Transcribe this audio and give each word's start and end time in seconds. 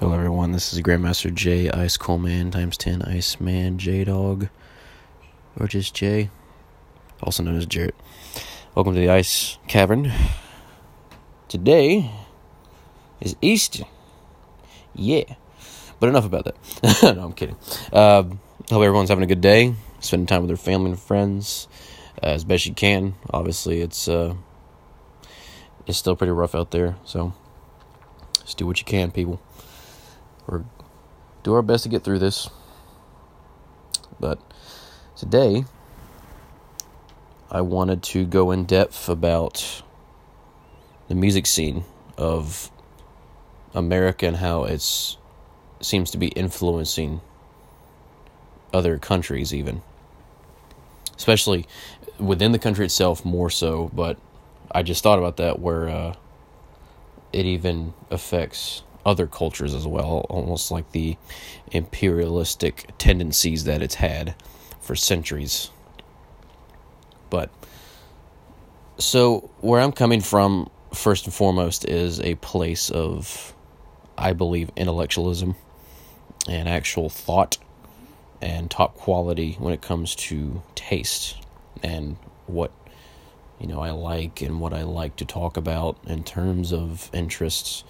Hello, 0.00 0.12
everyone. 0.12 0.50
This 0.50 0.72
is 0.72 0.80
Grandmaster 0.80 1.32
J 1.32 1.70
Ice 1.70 1.96
Coleman 1.96 2.50
times 2.50 2.76
10 2.76 3.02
Iceman 3.02 3.78
J 3.78 4.02
Dog, 4.02 4.48
or 5.56 5.68
just 5.68 5.94
J, 5.94 6.30
also 7.22 7.44
known 7.44 7.56
as 7.56 7.64
Jarrett. 7.64 7.94
Welcome 8.74 8.94
to 8.94 9.00
the 9.00 9.08
Ice 9.08 9.56
Cavern. 9.68 10.10
Today 11.46 12.10
is 13.20 13.36
Easter. 13.40 13.84
Yeah. 14.96 15.36
But 16.00 16.08
enough 16.08 16.26
about 16.26 16.46
that. 16.46 16.56
no, 17.14 17.26
I'm 17.26 17.32
kidding. 17.32 17.56
Uh, 17.92 18.24
hope 18.24 18.82
everyone's 18.82 19.10
having 19.10 19.22
a 19.22 19.28
good 19.28 19.40
day, 19.40 19.76
spending 20.00 20.26
time 20.26 20.40
with 20.40 20.48
their 20.48 20.56
family 20.56 20.90
and 20.90 20.98
friends 20.98 21.68
uh, 22.20 22.26
as 22.26 22.42
best 22.42 22.66
you 22.66 22.74
can. 22.74 23.14
Obviously, 23.30 23.80
it's 23.80 24.08
uh, 24.08 24.34
it's 25.86 25.98
still 25.98 26.16
pretty 26.16 26.32
rough 26.32 26.56
out 26.56 26.72
there, 26.72 26.96
so 27.04 27.32
just 28.44 28.58
do 28.58 28.66
what 28.66 28.80
you 28.80 28.84
can, 28.84 29.12
people. 29.12 29.40
Or 30.46 30.64
do 31.42 31.54
our 31.54 31.62
best 31.62 31.84
to 31.84 31.88
get 31.88 32.02
through 32.02 32.18
this. 32.18 32.48
But 34.20 34.38
today, 35.16 35.64
I 37.50 37.60
wanted 37.60 38.02
to 38.04 38.24
go 38.24 38.50
in 38.50 38.64
depth 38.64 39.08
about 39.08 39.82
the 41.08 41.14
music 41.14 41.46
scene 41.46 41.84
of 42.16 42.70
America 43.74 44.26
and 44.26 44.36
how 44.36 44.64
it's 44.64 45.18
seems 45.80 46.10
to 46.12 46.18
be 46.18 46.28
influencing 46.28 47.20
other 48.72 48.98
countries 48.98 49.52
even 49.52 49.82
especially 51.16 51.66
within 52.18 52.52
the 52.52 52.58
country 52.58 52.86
itself 52.86 53.24
more 53.24 53.50
so 53.50 53.90
but 53.92 54.16
i 54.72 54.82
just 54.82 55.02
thought 55.02 55.18
about 55.18 55.36
that 55.36 55.60
where 55.60 55.88
uh, 55.88 56.14
it 57.32 57.44
even 57.44 57.92
affects 58.10 58.82
other 59.04 59.26
cultures 59.26 59.74
as 59.74 59.86
well 59.86 60.26
almost 60.30 60.70
like 60.70 60.90
the 60.92 61.16
imperialistic 61.72 62.90
tendencies 62.98 63.64
that 63.64 63.82
it's 63.82 63.96
had 63.96 64.34
for 64.80 64.94
centuries. 64.94 65.70
But 67.30 67.50
so 68.98 69.50
where 69.60 69.80
i'm 69.80 69.90
coming 69.90 70.20
from 70.20 70.70
first 70.92 71.24
and 71.24 71.34
foremost 71.34 71.84
is 71.84 72.20
a 72.20 72.36
place 72.36 72.90
of 72.90 73.52
i 74.16 74.32
believe 74.32 74.70
intellectualism 74.76 75.56
and 76.48 76.68
actual 76.68 77.08
thought 77.08 77.58
and 78.40 78.70
top 78.70 78.94
quality 78.94 79.56
when 79.58 79.72
it 79.72 79.80
comes 79.80 80.14
to 80.14 80.62
taste 80.74 81.36
and 81.82 82.16
what 82.46 82.70
you 83.58 83.66
know 83.66 83.80
I 83.80 83.90
like 83.92 84.42
and 84.42 84.60
what 84.60 84.74
I 84.74 84.82
like 84.82 85.16
to 85.16 85.24
talk 85.24 85.56
about 85.56 85.96
in 86.06 86.24
terms 86.24 86.72
of 86.72 87.08
interests 87.14 87.84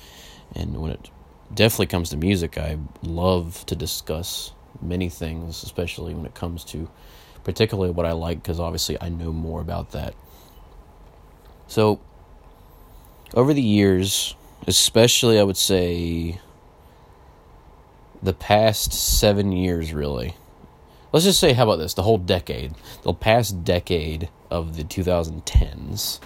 and 0.55 0.80
when 0.80 0.92
it 0.92 1.10
definitely 1.52 1.86
comes 1.86 2.10
to 2.10 2.16
music 2.16 2.58
I 2.58 2.78
love 3.02 3.64
to 3.66 3.77
discuss 3.77 4.52
many 4.80 5.08
things 5.08 5.62
especially 5.62 6.14
when 6.14 6.27
it 6.27 6.34
comes 6.34 6.64
to 6.64 6.88
particularly 7.44 7.91
what 7.91 8.06
I 8.06 8.12
like 8.12 8.42
because 8.42 8.58
obviously 8.58 9.00
I 9.00 9.08
know 9.08 9.33
more 9.33 9.61
about 9.61 9.92
that 9.92 10.14
so 11.66 12.00
over 13.34 13.52
the 13.52 13.62
years 13.62 14.34
especially 14.66 15.38
I 15.38 15.42
would 15.42 15.56
say 15.56 16.41
the 18.24 18.33
past 18.33 18.92
seven 18.92 19.52
years, 19.52 19.92
really. 19.92 20.34
Let's 21.12 21.27
just 21.27 21.39
say, 21.39 21.52
how 21.52 21.64
about 21.64 21.77
this? 21.77 21.92
The 21.92 22.02
whole 22.02 22.18
decade, 22.18 22.74
the 23.02 23.12
past 23.12 23.64
decade 23.64 24.30
of 24.50 24.77
the 24.77 24.83
2010s 24.83 26.20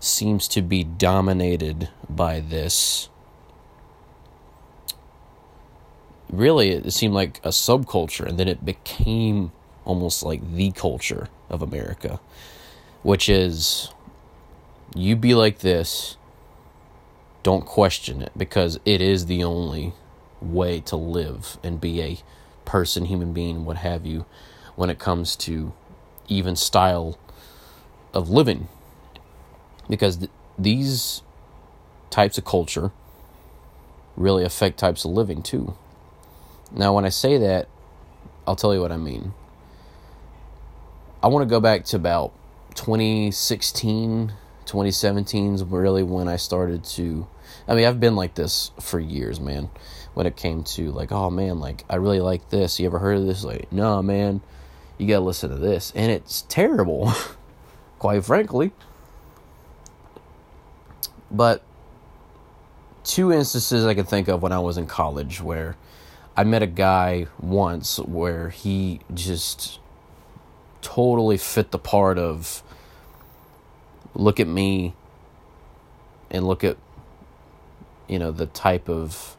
seems 0.00 0.48
to 0.48 0.62
be 0.62 0.82
dominated 0.82 1.90
by 2.08 2.40
this. 2.40 3.10
Really, 6.30 6.70
it 6.70 6.92
seemed 6.92 7.14
like 7.14 7.38
a 7.44 7.50
subculture, 7.50 8.26
and 8.26 8.38
then 8.38 8.48
it 8.48 8.64
became 8.64 9.52
almost 9.84 10.22
like 10.22 10.54
the 10.54 10.72
culture 10.72 11.28
of 11.48 11.62
America, 11.62 12.20
which 13.02 13.28
is 13.28 13.92
you 14.94 15.14
be 15.14 15.34
like 15.34 15.60
this, 15.60 16.16
don't 17.42 17.64
question 17.64 18.22
it, 18.22 18.32
because 18.36 18.80
it 18.84 19.00
is 19.00 19.26
the 19.26 19.44
only 19.44 19.92
way 20.40 20.80
to 20.80 20.96
live 20.96 21.58
and 21.62 21.80
be 21.80 22.02
a 22.02 22.18
person, 22.64 23.04
human 23.04 23.32
being, 23.32 23.64
what 23.64 23.78
have 23.78 24.04
you, 24.04 24.26
when 24.74 24.90
it 24.90 24.98
comes 24.98 25.36
to 25.36 25.72
even 26.28 26.56
style 26.56 27.18
of 28.12 28.28
living. 28.28 28.68
Because 29.88 30.16
th- 30.16 30.30
these 30.58 31.22
types 32.10 32.36
of 32.36 32.44
culture 32.44 32.90
really 34.16 34.44
affect 34.44 34.78
types 34.78 35.04
of 35.04 35.12
living 35.12 35.42
too. 35.42 35.76
Now, 36.72 36.94
when 36.94 37.04
I 37.04 37.10
say 37.10 37.38
that, 37.38 37.68
I'll 38.46 38.56
tell 38.56 38.74
you 38.74 38.80
what 38.80 38.92
I 38.92 38.96
mean. 38.96 39.34
I 41.22 41.28
want 41.28 41.42
to 41.42 41.50
go 41.50 41.60
back 41.60 41.84
to 41.86 41.96
about 41.96 42.32
2016, 42.74 44.32
2017 44.64 45.54
is 45.54 45.64
really 45.64 46.02
when 46.02 46.28
I 46.28 46.36
started 46.36 46.84
to. 46.84 47.26
I 47.66 47.74
mean, 47.74 47.86
I've 47.86 48.00
been 48.00 48.16
like 48.16 48.34
this 48.34 48.70
for 48.80 49.00
years, 49.00 49.40
man 49.40 49.70
when 50.16 50.24
it 50.24 50.34
came 50.34 50.64
to 50.64 50.90
like, 50.92 51.12
oh 51.12 51.28
man, 51.28 51.60
like 51.60 51.84
I 51.90 51.96
really 51.96 52.20
like 52.20 52.48
this. 52.48 52.80
You 52.80 52.86
ever 52.86 52.98
heard 52.98 53.18
of 53.18 53.26
this? 53.26 53.44
Like, 53.44 53.70
no, 53.70 54.00
man, 54.00 54.40
you 54.96 55.06
gotta 55.06 55.20
listen 55.20 55.50
to 55.50 55.56
this, 55.56 55.92
and 55.94 56.10
it's 56.10 56.40
terrible, 56.48 57.12
quite 57.98 58.24
frankly. 58.24 58.72
But 61.30 61.62
two 63.04 63.30
instances 63.30 63.84
I 63.84 63.92
can 63.92 64.06
think 64.06 64.26
of 64.28 64.40
when 64.40 64.52
I 64.52 64.58
was 64.58 64.78
in 64.78 64.86
college 64.86 65.42
where 65.42 65.76
I 66.36 66.44
met 66.44 66.62
a 66.62 66.66
guy 66.66 67.28
once 67.40 67.98
where 67.98 68.50
he 68.50 69.00
just 69.12 69.78
totally 70.82 71.38
fit 71.38 71.70
the 71.70 71.78
part 71.78 72.18
of 72.18 72.62
look 74.14 74.38
at 74.38 74.46
me 74.46 74.94
and 76.30 76.46
look 76.46 76.62
at 76.62 76.76
you 78.08 78.18
know 78.18 78.30
the 78.30 78.46
type 78.46 78.88
of 78.88 79.36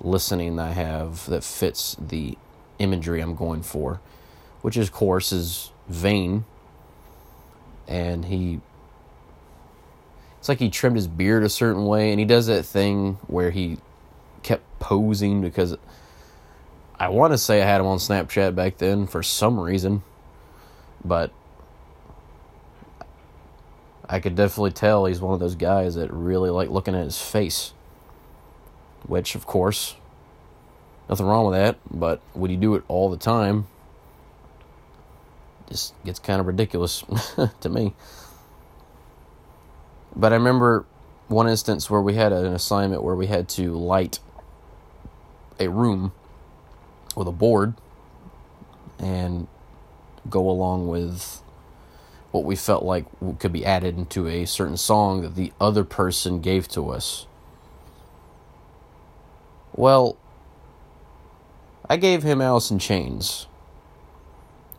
listening 0.00 0.58
I 0.58 0.72
have 0.72 1.26
that 1.26 1.44
fits 1.44 1.96
the 1.98 2.36
imagery 2.78 3.20
I'm 3.20 3.34
going 3.34 3.62
for, 3.62 4.00
which 4.62 4.76
of 4.76 4.92
course 4.92 5.32
is 5.32 5.72
vain. 5.88 6.44
And 7.86 8.26
he, 8.26 8.60
it's 10.38 10.48
like 10.48 10.58
he 10.58 10.68
trimmed 10.68 10.96
his 10.96 11.08
beard 11.08 11.42
a 11.42 11.48
certain 11.48 11.86
way, 11.86 12.10
and 12.10 12.20
he 12.20 12.26
does 12.26 12.46
that 12.46 12.64
thing 12.64 13.18
where 13.26 13.50
he 13.50 13.78
kept 14.42 14.62
posing 14.78 15.40
because 15.40 15.76
I 16.98 17.08
want 17.08 17.32
to 17.32 17.38
say 17.38 17.62
I 17.62 17.66
had 17.66 17.80
him 17.80 17.86
on 17.86 17.98
Snapchat 17.98 18.54
back 18.54 18.78
then 18.78 19.06
for 19.06 19.22
some 19.22 19.58
reason, 19.58 20.02
but 21.04 21.32
I 24.08 24.20
could 24.20 24.34
definitely 24.34 24.72
tell 24.72 25.04
he's 25.04 25.20
one 25.20 25.34
of 25.34 25.40
those 25.40 25.54
guys 25.54 25.94
that 25.94 26.12
really 26.12 26.50
like 26.50 26.70
looking 26.70 26.94
at 26.94 27.04
his 27.04 27.20
face 27.20 27.72
which, 29.06 29.34
of 29.34 29.46
course, 29.46 29.96
nothing 31.08 31.26
wrong 31.26 31.46
with 31.46 31.54
that, 31.54 31.78
but 31.90 32.20
when 32.34 32.50
you 32.50 32.56
do 32.56 32.74
it 32.74 32.84
all 32.88 33.10
the 33.10 33.16
time, 33.16 33.66
just 35.68 35.94
gets 36.04 36.18
kind 36.18 36.40
of 36.40 36.46
ridiculous 36.46 37.04
to 37.60 37.68
me. 37.68 37.94
But 40.14 40.32
I 40.32 40.36
remember 40.36 40.84
one 41.28 41.48
instance 41.48 41.90
where 41.90 42.00
we 42.00 42.14
had 42.14 42.32
an 42.32 42.52
assignment 42.52 43.02
where 43.02 43.14
we 43.14 43.26
had 43.26 43.48
to 43.50 43.76
light 43.76 44.18
a 45.60 45.68
room 45.68 46.12
with 47.18 47.28
a 47.28 47.32
board 47.32 47.74
and 48.98 49.46
go 50.30 50.48
along 50.48 50.88
with 50.88 51.42
what 52.30 52.44
we 52.44 52.56
felt 52.56 52.84
like 52.84 53.06
could 53.38 53.52
be 53.52 53.64
added 53.64 53.96
into 53.96 54.26
a 54.26 54.44
certain 54.44 54.76
song 54.76 55.22
that 55.22 55.34
the 55.34 55.52
other 55.60 55.84
person 55.84 56.40
gave 56.40 56.68
to 56.68 56.90
us. 56.90 57.26
Well, 59.72 60.16
I 61.88 61.96
gave 61.96 62.22
him 62.22 62.40
Alice 62.40 62.70
in 62.70 62.78
Chains. 62.78 63.46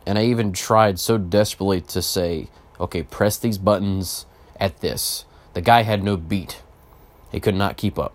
And 0.06 0.18
I 0.18 0.24
even 0.24 0.52
tried 0.52 0.98
so 0.98 1.18
desperately 1.18 1.80
to 1.82 2.00
say, 2.02 2.48
okay, 2.78 3.02
press 3.02 3.36
these 3.36 3.58
buttons 3.58 4.26
at 4.58 4.80
this. 4.80 5.24
The 5.54 5.60
guy 5.60 5.82
had 5.82 6.02
no 6.02 6.16
beat. 6.16 6.62
He 7.32 7.40
could 7.40 7.54
not 7.54 7.76
keep 7.76 7.98
up. 7.98 8.14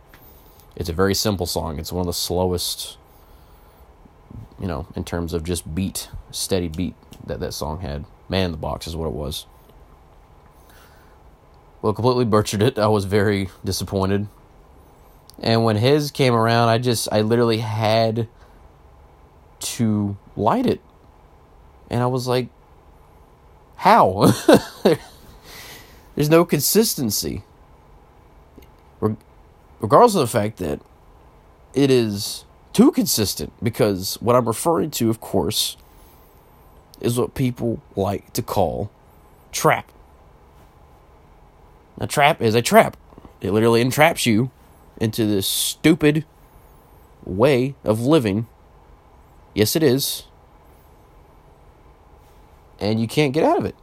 It's 0.75 0.89
a 0.89 0.93
very 0.93 1.13
simple 1.13 1.45
song. 1.45 1.79
It's 1.79 1.91
one 1.91 2.01
of 2.01 2.07
the 2.07 2.13
slowest, 2.13 2.97
you 4.59 4.67
know, 4.67 4.87
in 4.95 5.03
terms 5.03 5.33
of 5.33 5.43
just 5.43 5.73
beat, 5.75 6.09
steady 6.31 6.67
beat 6.67 6.95
that 7.25 7.39
that 7.39 7.53
song 7.53 7.79
had. 7.79 8.05
Man 8.27 8.51
the 8.51 8.57
Box 8.57 8.87
is 8.87 8.95
what 8.95 9.07
it 9.07 9.13
was. 9.13 9.45
Well, 11.81 11.93
completely 11.93 12.25
butchered 12.25 12.63
it. 12.63 12.79
I 12.79 12.87
was 12.87 13.05
very 13.05 13.49
disappointed. 13.63 14.27
And 15.39 15.63
when 15.63 15.75
his 15.75 16.11
came 16.11 16.33
around, 16.33 16.69
I 16.69 16.77
just, 16.77 17.07
I 17.11 17.21
literally 17.21 17.59
had 17.59 18.27
to 19.59 20.17
light 20.35 20.65
it. 20.65 20.81
And 21.89 22.01
I 22.01 22.07
was 22.07 22.27
like, 22.27 22.49
how? 23.75 24.31
There's 26.15 26.29
no 26.29 26.45
consistency. 26.45 27.43
Regardless 29.79 30.15
of 30.15 30.21
the 30.21 30.27
fact 30.27 30.57
that 30.57 30.79
it 31.73 31.91
is 31.91 32.44
too 32.75 32.91
consistent 32.91 33.53
because 33.63 34.15
what 34.15 34.35
I'm 34.35 34.45
referring 34.45 34.91
to, 34.91 35.09
of 35.09 35.21
course, 35.21 35.77
is 36.99 37.17
what 37.17 37.33
people 37.33 37.81
like 37.95 38.33
to 38.33 38.41
call 38.41 38.91
trap. 39.53 39.89
A 41.97 42.05
trap 42.05 42.41
is 42.41 42.53
a 42.53 42.61
trap. 42.61 42.97
It 43.39 43.51
literally 43.51 43.79
entraps 43.79 44.25
you 44.25 44.51
into 44.99 45.25
this 45.25 45.47
stupid 45.47 46.25
way 47.23 47.75
of 47.85 48.01
living. 48.01 48.45
Yes, 49.53 49.77
it 49.77 49.83
is. 49.83 50.23
And 52.77 52.99
you 52.99 53.07
can't 53.07 53.33
get 53.33 53.45
out 53.45 53.57
of 53.57 53.63
it. 53.63 53.75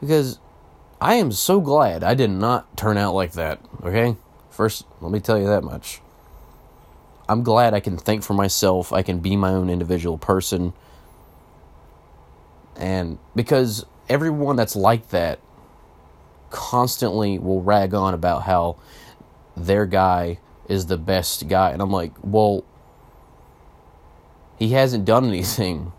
Because 0.00 0.38
I 1.00 1.14
am 1.14 1.32
so 1.32 1.60
glad 1.60 2.04
I 2.04 2.14
did 2.14 2.30
not 2.30 2.76
turn 2.76 2.96
out 2.96 3.16
like 3.16 3.32
that, 3.32 3.58
okay? 3.82 4.14
First, 4.50 4.84
let 5.00 5.10
me 5.10 5.18
tell 5.18 5.36
you 5.36 5.48
that 5.48 5.64
much. 5.64 6.00
I'm 7.28 7.42
glad 7.42 7.74
I 7.74 7.80
can 7.80 7.98
think 7.98 8.22
for 8.22 8.34
myself, 8.34 8.92
I 8.92 9.02
can 9.02 9.18
be 9.18 9.36
my 9.36 9.50
own 9.50 9.68
individual 9.68 10.16
person. 10.16 10.72
And 12.76 13.18
because 13.34 13.84
everyone 14.08 14.56
that's 14.56 14.76
like 14.76 15.10
that 15.10 15.40
constantly 16.50 17.38
will 17.38 17.62
rag 17.62 17.92
on 17.92 18.14
about 18.14 18.42
how 18.44 18.76
their 19.56 19.84
guy 19.84 20.38
is 20.68 20.86
the 20.86 20.96
best 20.96 21.48
guy. 21.48 21.70
And 21.70 21.82
I'm 21.82 21.90
like, 21.90 22.12
well, 22.22 22.64
he 24.58 24.70
hasn't 24.70 25.04
done 25.04 25.26
anything. 25.26 25.92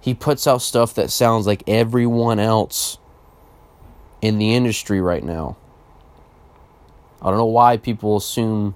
He 0.00 0.14
puts 0.14 0.46
out 0.46 0.62
stuff 0.62 0.94
that 0.94 1.10
sounds 1.10 1.46
like 1.46 1.62
everyone 1.66 2.38
else 2.38 2.98
in 4.20 4.38
the 4.38 4.54
industry 4.54 5.00
right 5.00 5.24
now. 5.24 5.56
I 7.22 7.30
don't 7.30 7.38
know 7.38 7.46
why 7.46 7.76
people 7.78 8.16
assume 8.16 8.74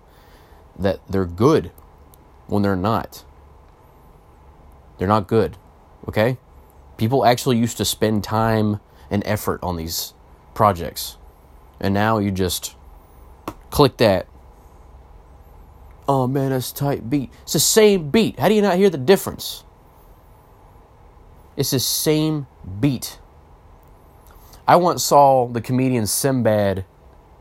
that 0.79 1.01
they're 1.09 1.27
good 1.27 1.71
when 2.47 2.63
they're 2.63 2.77
not. 2.77 3.25
They're 4.99 5.09
not 5.09 5.29
good, 5.29 5.57
okay? 6.09 6.39
People 6.97 7.25
actually 7.25 7.57
used 7.57 7.77
to 7.77 7.85
spend 7.85 8.25
time 8.25 8.81
and 9.11 9.23
effort 9.27 9.61
on 9.63 9.77
these 9.77 10.15
projects. 10.55 11.17
And 11.81 11.95
now 11.95 12.19
you 12.19 12.31
just 12.31 12.75
click 13.71 13.97
that. 13.99 14.27
Oh 16.09 16.27
man, 16.27 16.51
that's 16.51 16.73
tight 16.73 17.09
beat. 17.09 17.31
It's 17.43 17.53
the 17.53 17.61
same 17.61 18.11
beat. 18.11 18.39
How 18.39 18.49
do 18.49 18.55
you 18.55 18.63
not 18.63 18.77
hear 18.77 18.91
the 18.91 18.99
difference? 18.99 19.63
It's 21.57 21.71
the 21.71 21.81
same 21.81 22.47
beat. 22.81 23.19
I 24.67 24.77
once 24.77 25.05
saw 25.05 25.47
the 25.47 25.61
comedian 25.61 26.07
Sinbad 26.07 26.85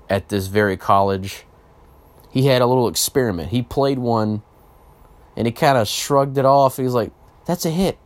at 0.10 0.30
this 0.30 0.48
very 0.48 0.78
college. 0.78 1.46
He 2.38 2.46
had 2.46 2.62
a 2.62 2.68
little 2.68 2.88
experiment. 2.88 3.50
He 3.50 3.64
played 3.64 3.98
one 3.98 4.44
and 5.36 5.48
he 5.48 5.52
kind 5.52 5.76
of 5.76 5.88
shrugged 5.88 6.38
it 6.38 6.46
off. 6.46 6.78
He 6.78 6.84
was 6.84 6.94
like, 6.94 7.12
that's 7.48 7.66
a 7.66 7.72
hit. 7.72 7.98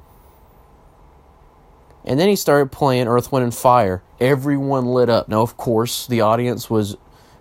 And 2.06 2.18
then 2.18 2.30
he 2.30 2.38
started 2.38 2.72
playing 2.72 3.10
Earth, 3.10 3.30
Wind, 3.33 3.44
and 3.44 3.54
Fire. 3.54 4.01
Everyone 4.22 4.86
lit 4.86 5.10
up. 5.10 5.28
Now, 5.28 5.42
of 5.42 5.57
course, 5.57 6.07
the 6.07 6.22
audience 6.22 6.69
was 6.69 6.95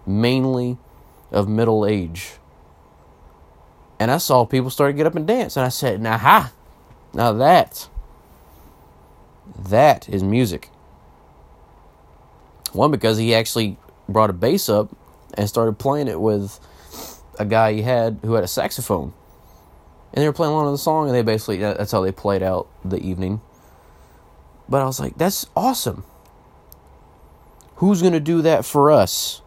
mainly 0.05 0.79
of 1.31 1.49
middle 1.49 1.87
age. 1.87 2.33
And 4.01 4.11
I 4.11 4.19
saw 4.19 4.45
people 4.45 4.69
start 4.69 4.89
to 4.89 4.97
get 4.97 5.07
up 5.07 5.15
and 5.15 5.29
dance. 5.29 5.57
And 5.57 5.65
I 5.65 5.69
said, 5.69 6.03
now, 6.03 6.19
ha! 6.19 6.53
Now 7.15 7.33
that, 7.35 7.89
that 9.57 10.09
is 10.09 10.25
music. 10.25 10.71
One, 12.73 12.91
because 12.91 13.17
he 13.17 13.33
actually 13.33 13.77
brought 14.09 14.31
a 14.31 14.33
bass 14.33 14.69
up 14.69 14.91
and 15.35 15.49
started 15.49 15.79
playing 15.79 16.09
it 16.09 16.21
with 16.21 16.59
a 17.41 17.45
guy 17.47 17.73
he 17.73 17.83
had 17.83 18.21
who 18.23 18.35
had 18.35 18.45
a 18.45 18.49
saxophone. 18.49 19.15
And 20.13 20.23
they 20.23 20.29
were 20.29 20.33
playing 20.33 20.53
along 20.53 20.67
with 20.67 20.75
the 20.75 20.79
song, 20.79 21.07
and 21.07 21.17
they 21.17 21.23
basically, 21.23 21.57
that's 21.57 21.91
how 21.91 22.03
they 22.03 22.13
played 22.13 22.43
out 22.43 22.69
the 22.85 22.99
evening. 22.99 23.41
But 24.69 24.83
I 24.83 24.85
was 24.85 25.01
like, 25.01 25.17
that's 25.17 25.47
awesome. 25.57 26.05
Who's 27.77 28.03
going 28.03 28.13
to 28.13 28.21
do 28.21 28.43
that 28.43 28.65
for 28.65 28.91
us? 28.91 29.41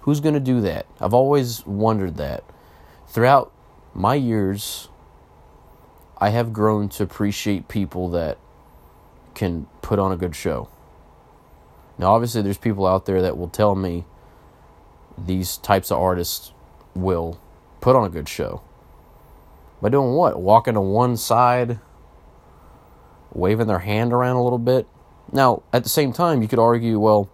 Who's 0.00 0.20
going 0.20 0.34
to 0.34 0.40
do 0.40 0.62
that? 0.62 0.86
I've 0.98 1.12
always 1.12 1.66
wondered 1.66 2.16
that. 2.16 2.42
Throughout 3.08 3.52
my 3.92 4.14
years, 4.14 4.88
I 6.16 6.30
have 6.30 6.54
grown 6.54 6.88
to 6.90 7.02
appreciate 7.02 7.68
people 7.68 8.08
that 8.10 8.38
can 9.34 9.66
put 9.82 9.98
on 9.98 10.10
a 10.10 10.16
good 10.16 10.34
show. 10.34 10.70
Now, 11.98 12.14
obviously, 12.14 12.40
there's 12.40 12.58
people 12.58 12.86
out 12.86 13.04
there 13.04 13.20
that 13.20 13.36
will 13.36 13.48
tell 13.48 13.74
me 13.74 14.04
these 15.26 15.56
types 15.58 15.90
of 15.90 15.98
artists 15.98 16.52
will 16.94 17.40
put 17.80 17.96
on 17.96 18.04
a 18.04 18.08
good 18.08 18.28
show. 18.28 18.62
By 19.80 19.90
doing 19.90 20.14
what? 20.14 20.40
Walking 20.40 20.74
to 20.74 20.80
one 20.80 21.16
side 21.16 21.78
waving 23.32 23.66
their 23.66 23.80
hand 23.80 24.12
around 24.12 24.36
a 24.36 24.42
little 24.42 24.58
bit. 24.58 24.86
Now, 25.32 25.62
at 25.72 25.82
the 25.82 25.88
same 25.88 26.12
time, 26.12 26.42
you 26.42 26.48
could 26.48 26.58
argue, 26.58 26.98
well, 26.98 27.28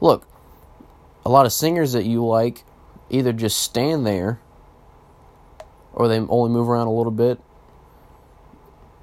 look, 0.00 0.26
a 1.24 1.28
lot 1.28 1.46
of 1.46 1.52
singers 1.52 1.92
that 1.92 2.04
you 2.04 2.24
like 2.24 2.64
either 3.10 3.32
just 3.32 3.58
stand 3.58 4.06
there 4.06 4.40
or 5.92 6.08
they 6.08 6.18
only 6.18 6.50
move 6.50 6.68
around 6.68 6.86
a 6.86 6.92
little 6.92 7.12
bit, 7.12 7.40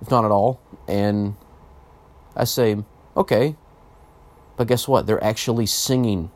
if 0.01 0.09
not 0.09 0.23
at 0.23 0.31
all. 0.31 0.61
And 0.87 1.35
I 2.35 2.45
say, 2.45 2.77
okay, 3.15 3.55
but 4.55 4.67
guess 4.67 4.87
what? 4.87 5.05
They're 5.05 5.23
actually 5.23 5.65
singing, 5.65 6.31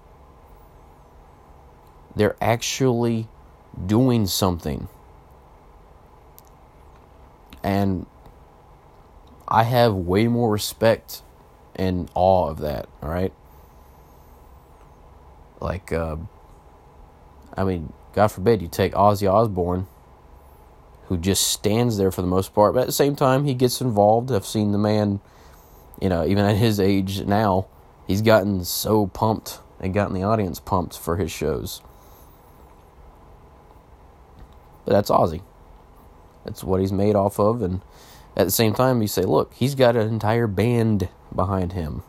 they're 2.16 2.36
actually 2.42 3.28
doing 3.86 4.28
something. 4.28 4.88
And 7.63 8.06
I 9.48 9.63
have 9.63 9.94
way 9.94 10.28
more 10.28 10.52
respect 10.52 11.22
and 11.75 12.10
awe 12.16 12.50
of 12.50 12.60
that, 12.60 12.88
all 13.02 13.10
right? 13.10 13.34
Like, 15.60 15.92
uh, 15.92 16.18
I 17.56 17.63
mean, 17.63 17.94
God 18.14 18.30
forbid 18.30 18.62
you 18.62 18.68
take 18.68 18.94
Ozzy 18.94 19.31
Osbourne, 19.31 19.88
who 21.06 21.18
just 21.18 21.48
stands 21.48 21.98
there 21.98 22.12
for 22.12 22.22
the 22.22 22.28
most 22.28 22.54
part, 22.54 22.74
but 22.74 22.81
at 22.81 22.86
the 22.88 22.94
same 22.94 23.16
time, 23.16 23.46
he 23.46 23.54
gets 23.54 23.81
involved. 23.81 24.31
I've 24.31 24.46
seen 24.46 24.72
the 24.72 24.78
man, 24.78 25.19
you 26.02 26.10
know, 26.10 26.25
even 26.25 26.46
at 26.46 26.56
his 26.56 26.80
age 26.80 27.22
now, 27.25 27.68
he's 28.07 28.22
gotten 28.22 28.64
so 28.66 29.07
pumped 29.07 29.60
and 29.80 29.94
gotten 29.94 30.16
the 30.16 30.24
audience 30.24 30.60
pumped 30.60 30.98
for 30.98 31.18
his 31.18 31.31
shows. 31.31 31.81
But 34.85 34.94
that's 34.94 35.09
Ozzy. 35.09 35.42
That's 36.45 36.64
what 36.64 36.81
he's 36.81 36.92
made 36.92 37.16
off 37.16 37.40
of, 37.40 37.61
and 37.61 37.81
at 38.35 38.45
the 38.45 38.52
same 38.52 38.73
time, 38.73 39.02
you 39.02 39.07
say, 39.07 39.23
look, 39.23 39.54
he's 39.54 39.76
got 39.76 39.95
an 39.95 40.07
entire 40.07 40.47
band 40.47 41.09
behind 41.35 41.73
him. 41.73 42.04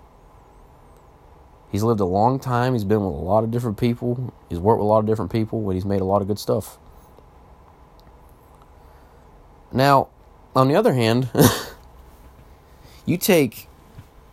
He's 1.71 1.83
lived 1.83 2.01
a 2.01 2.07
long 2.07 2.39
time. 2.39 2.75
He's 2.75 2.85
been 2.85 3.05
with 3.05 3.15
a 3.15 3.25
lot 3.25 3.45
of 3.45 3.51
different 3.51 3.79
people. 3.79 4.33
He's 4.49 4.59
worked 4.59 4.79
with 4.79 4.85
a 4.85 4.89
lot 4.89 5.01
of 5.01 5.07
different 5.07 5.33
people, 5.33 5.61
and 5.65 5.75
he's 5.75 5.85
made 5.85 6.01
a 6.01 6.05
lot 6.05 6.23
of 6.23 6.29
good 6.29 6.39
stuff. 6.39 6.79
Now, 9.73 10.09
on 10.55 10.69
the 10.69 10.75
other 10.75 10.93
hand, 10.93 11.31
you 13.07 13.17
take 13.17 13.69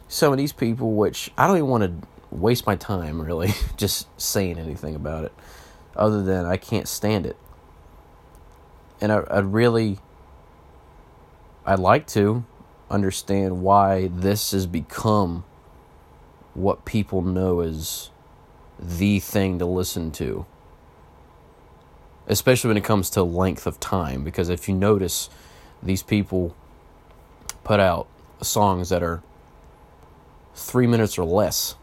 some 0.08 0.34
of 0.34 0.38
these 0.38 0.52
people, 0.52 0.92
which 0.92 1.32
I 1.38 1.48
don't 1.48 1.58
even 1.58 1.70
want 1.70 1.84
to 1.84 2.08
waste 2.30 2.68
my 2.68 2.76
time 2.76 3.22
really 3.22 3.54
just 3.78 4.08
saying 4.22 4.60
anything 4.60 4.96
about 4.96 5.24
it, 5.24 5.34
other 5.96 6.22
than 6.22 6.46
I 6.46 6.58
can't 6.58 6.88
stand 6.88 7.26
it. 7.26 7.38
And 9.02 9.12
I, 9.12 9.20
I 9.30 9.40
really 9.40 10.00
I'd 11.66 11.78
like 11.78 12.08
to 12.08 12.46
understand 12.90 13.62
why 13.62 14.08
this 14.08 14.52
has 14.52 14.66
become 14.66 15.44
what 16.56 16.84
people 16.84 17.22
know 17.22 17.60
as 17.60 18.10
the 18.80 19.20
thing 19.20 19.60
to 19.60 19.68
listen 19.68 20.12
to. 20.14 20.48
Especially 22.28 22.70
when 22.70 22.78
it 22.78 22.84
comes 22.84 23.12
to 23.12 23.22
length 23.22 23.68
of 23.68 23.80
time. 23.80 24.24
Because 24.24 24.50
if 24.50 24.68
you 24.68 24.74
notice, 24.74 25.30
these 25.84 26.02
people 26.02 26.56
put 27.64 27.80
out 27.80 28.08
songs 28.42 28.90
that 28.90 29.04
are 29.04 29.22
three 30.56 30.88
minutes 30.88 31.20
or 31.20 31.24
less, 31.24 31.76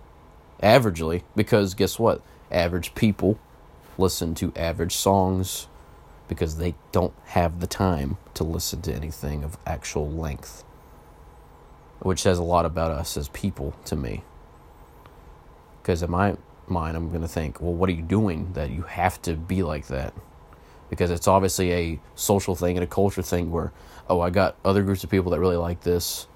averagely. 0.63 1.23
Because 1.37 1.75
guess 1.75 1.97
what? 1.97 2.23
Average 2.51 2.95
people 2.97 3.39
listen 3.99 4.35
to 4.35 4.53
average 4.57 4.97
songs 4.97 5.69
because 6.29 6.57
they 6.57 6.75
don't 6.93 7.15
have 7.27 7.61
the 7.61 7.67
time 7.67 8.17
to 8.35 8.45
listen 8.45 8.83
to 8.83 8.93
anything 8.93 9.45
of 9.45 9.59
actual 9.67 10.11
length. 10.11 10.65
Which 12.01 12.23
says 12.23 12.39
a 12.39 12.43
lot 12.43 12.67
about 12.67 12.91
us 12.91 13.17
as 13.17 13.29
people 13.29 13.75
to 13.87 13.97
me. 13.97 14.23
Because 15.83 16.03
in 16.03 16.11
my 16.11 16.37
mind, 16.67 16.97
I'm 16.97 17.09
going 17.11 17.23
to 17.23 17.29
think, 17.29 17.61
well, 17.61 17.73
what 17.73 17.89
are 17.89 17.93
you 17.93 18.03
doing 18.03 18.53
that 18.53 18.71
you 18.71 18.83
have 18.83 19.23
to 19.23 19.35
be 19.35 19.63
like 19.63 19.87
that? 19.87 20.13
Because 20.91 21.11
it's 21.11 21.27
obviously 21.29 21.73
a 21.73 22.01
social 22.15 22.55
thing 22.55 22.77
and 22.77 22.85
a 22.85 22.87
culture 22.87 23.23
thing 23.23 23.51
where, 23.51 23.73
oh, 24.09 24.21
I 24.21 24.31
got 24.31 24.57
other 24.65 24.83
groups 24.83 25.05
of 25.05 25.11
people 25.11 25.31
that 25.33 25.41
really 25.41 25.57
like 25.57 25.81
this. 25.83 26.27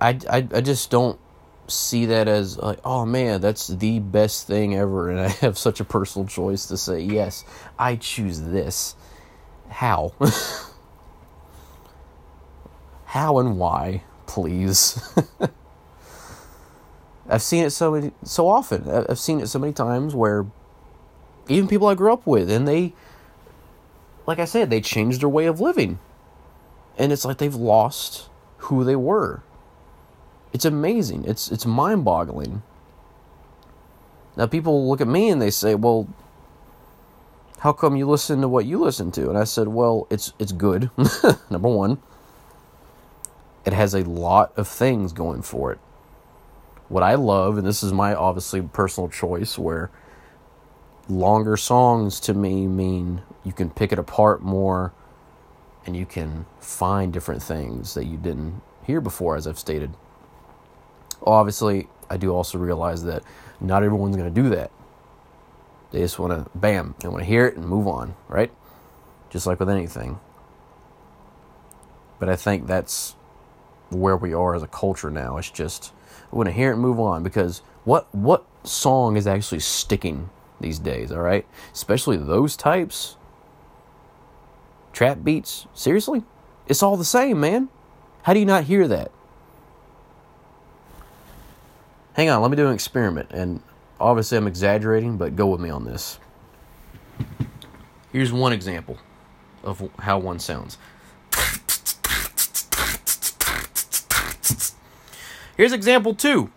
I, 0.00 0.18
I, 0.28 0.48
I 0.52 0.60
just 0.60 0.90
don't 0.90 1.18
see 1.70 2.06
that 2.06 2.28
as 2.28 2.58
like, 2.58 2.80
oh 2.84 3.06
man, 3.06 3.40
that's 3.40 3.68
the 3.68 3.98
best 4.00 4.46
thing 4.46 4.74
ever, 4.74 5.10
and 5.10 5.20
I 5.26 5.28
have 5.28 5.56
such 5.58 5.80
a 5.80 5.84
personal 5.84 6.26
choice 6.28 6.66
to 6.66 6.76
say 6.76 7.00
yes, 7.00 7.44
I 7.78 7.96
choose 7.96 8.40
this. 8.40 8.94
How? 9.68 10.12
How 13.06 13.38
and 13.38 13.58
why, 13.58 14.04
please? 14.26 15.00
I've 17.28 17.42
seen 17.42 17.64
it 17.64 17.70
so 17.70 17.92
many, 17.92 18.12
so 18.24 18.48
often. 18.48 18.88
I've 18.88 19.18
seen 19.18 19.40
it 19.40 19.48
so 19.48 19.58
many 19.58 19.72
times 19.72 20.14
where 20.14 20.46
even 21.48 21.68
people 21.68 21.86
I 21.88 21.94
grew 21.94 22.12
up 22.12 22.26
with, 22.26 22.50
and 22.50 22.66
they, 22.66 22.92
like 24.26 24.38
I 24.38 24.44
said, 24.44 24.70
they 24.70 24.80
changed 24.80 25.22
their 25.22 25.28
way 25.28 25.46
of 25.46 25.60
living, 25.60 25.98
and 26.98 27.12
it's 27.12 27.24
like 27.24 27.38
they've 27.38 27.54
lost 27.54 28.28
who 28.58 28.84
they 28.84 28.96
were. 28.96 29.42
It's 30.52 30.64
amazing. 30.64 31.24
It's 31.26 31.50
it's 31.50 31.66
mind-boggling. 31.66 32.62
Now 34.36 34.46
people 34.46 34.88
look 34.88 35.00
at 35.00 35.08
me 35.08 35.28
and 35.28 35.40
they 35.40 35.50
say, 35.50 35.74
"Well, 35.74 36.08
how 37.60 37.72
come 37.72 37.96
you 37.96 38.08
listen 38.08 38.40
to 38.40 38.48
what 38.48 38.66
you 38.66 38.78
listen 38.78 39.12
to?" 39.12 39.28
And 39.28 39.38
I 39.38 39.44
said, 39.44 39.68
"Well, 39.68 40.06
it's 40.10 40.32
it's 40.38 40.52
good. 40.52 40.90
Number 41.50 41.68
1, 41.68 41.98
it 43.64 43.72
has 43.72 43.94
a 43.94 44.04
lot 44.04 44.52
of 44.56 44.66
things 44.66 45.12
going 45.12 45.42
for 45.42 45.72
it. 45.72 45.78
What 46.88 47.02
I 47.04 47.14
love, 47.14 47.56
and 47.58 47.66
this 47.66 47.82
is 47.82 47.92
my 47.92 48.14
obviously 48.14 48.62
personal 48.62 49.08
choice 49.08 49.56
where 49.58 49.90
longer 51.08 51.56
songs 51.56 52.20
to 52.20 52.34
me 52.34 52.66
mean 52.66 53.22
you 53.44 53.52
can 53.52 53.70
pick 53.70 53.92
it 53.92 53.98
apart 53.98 54.42
more 54.42 54.92
and 55.86 55.96
you 55.96 56.06
can 56.06 56.46
find 56.60 57.12
different 57.12 57.42
things 57.42 57.94
that 57.94 58.04
you 58.04 58.16
didn't 58.16 58.60
hear 58.84 59.00
before 59.00 59.36
as 59.36 59.46
I've 59.46 59.58
stated 59.58 59.94
obviously, 61.24 61.88
I 62.08 62.16
do 62.16 62.30
also 62.30 62.58
realize 62.58 63.04
that 63.04 63.22
not 63.60 63.82
everyone's 63.82 64.16
going 64.16 64.32
to 64.32 64.42
do 64.42 64.48
that. 64.50 64.70
They 65.90 66.00
just 66.00 66.18
want 66.18 66.32
to, 66.32 66.58
bam, 66.58 66.94
they 67.00 67.08
want 67.08 67.20
to 67.20 67.26
hear 67.26 67.46
it 67.46 67.56
and 67.56 67.66
move 67.66 67.86
on, 67.86 68.14
right? 68.28 68.52
Just 69.28 69.46
like 69.46 69.58
with 69.58 69.68
anything. 69.68 70.20
But 72.18 72.28
I 72.28 72.36
think 72.36 72.66
that's 72.66 73.16
where 73.90 74.16
we 74.16 74.32
are 74.32 74.54
as 74.54 74.62
a 74.62 74.68
culture 74.68 75.10
now. 75.10 75.36
It's 75.36 75.50
just, 75.50 75.92
we 76.30 76.36
want 76.36 76.48
to 76.48 76.52
hear 76.52 76.70
it 76.70 76.74
and 76.74 76.82
move 76.82 77.00
on 77.00 77.22
because 77.22 77.62
what, 77.84 78.12
what 78.14 78.44
song 78.62 79.16
is 79.16 79.26
actually 79.26 79.60
sticking 79.60 80.30
these 80.60 80.78
days, 80.78 81.10
all 81.10 81.22
right? 81.22 81.46
Especially 81.72 82.16
those 82.16 82.56
types. 82.56 83.16
Trap 84.92 85.24
beats, 85.24 85.66
seriously? 85.72 86.22
It's 86.66 86.82
all 86.82 86.96
the 86.96 87.04
same, 87.04 87.40
man. 87.40 87.68
How 88.24 88.34
do 88.34 88.40
you 88.40 88.46
not 88.46 88.64
hear 88.64 88.86
that? 88.86 89.10
Hang 92.14 92.28
on, 92.28 92.42
let 92.42 92.50
me 92.50 92.56
do 92.56 92.66
an 92.66 92.74
experiment. 92.74 93.30
And 93.30 93.62
obviously, 93.98 94.38
I'm 94.38 94.46
exaggerating, 94.46 95.16
but 95.16 95.36
go 95.36 95.46
with 95.46 95.60
me 95.60 95.70
on 95.70 95.84
this. 95.84 96.18
Here's 98.12 98.32
one 98.32 98.52
example 98.52 98.98
of 99.62 99.88
how 99.98 100.18
one 100.18 100.38
sounds. 100.38 100.78
Here's 105.56 105.72
example 105.72 106.14
two. 106.14 106.50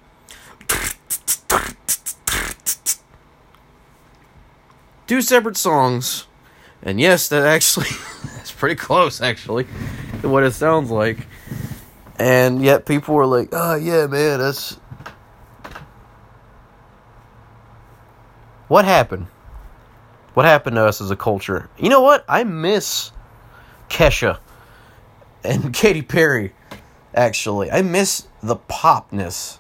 Two 5.06 5.22
separate 5.22 5.58
songs. 5.58 6.26
And 6.82 7.00
yes, 7.00 7.28
that 7.30 7.46
actually 7.46 7.88
that's 8.36 8.52
pretty 8.52 8.76
close 8.76 9.22
actually 9.22 9.68
to 10.22 10.30
what 10.30 10.44
it 10.44 10.54
sounds 10.54 10.90
like. 10.90 11.28
And 12.18 12.64
yet 12.64 12.86
people 12.86 13.16
were 13.16 13.26
like, 13.26 13.50
"Oh 13.52 13.76
yeah, 13.76 14.08
man, 14.08 14.40
that's 14.40 14.78
What 18.74 18.86
happened? 18.86 19.28
What 20.34 20.48
happened 20.48 20.78
to 20.78 20.86
us 20.86 21.00
as 21.00 21.12
a 21.12 21.16
culture? 21.16 21.70
You 21.78 21.90
know 21.90 22.02
what? 22.02 22.26
I 22.28 22.44
miss 22.44 23.12
Kesha 23.88 24.40
and 25.44 25.72
Katy 25.76 26.02
Perry, 26.02 26.56
actually. 27.14 27.70
I 27.70 27.84
miss 27.84 28.26
the 28.42 28.56
popness. 28.56 29.60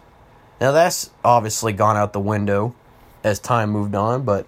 Now, 0.60 0.72
that's 0.72 1.12
obviously 1.24 1.74
gone 1.74 1.96
out 1.96 2.13
the 2.13 2.20
window 2.20 2.74
as 3.24 3.38
time 3.38 3.70
moved 3.70 3.93
on, 3.93 4.24
but 4.24 4.48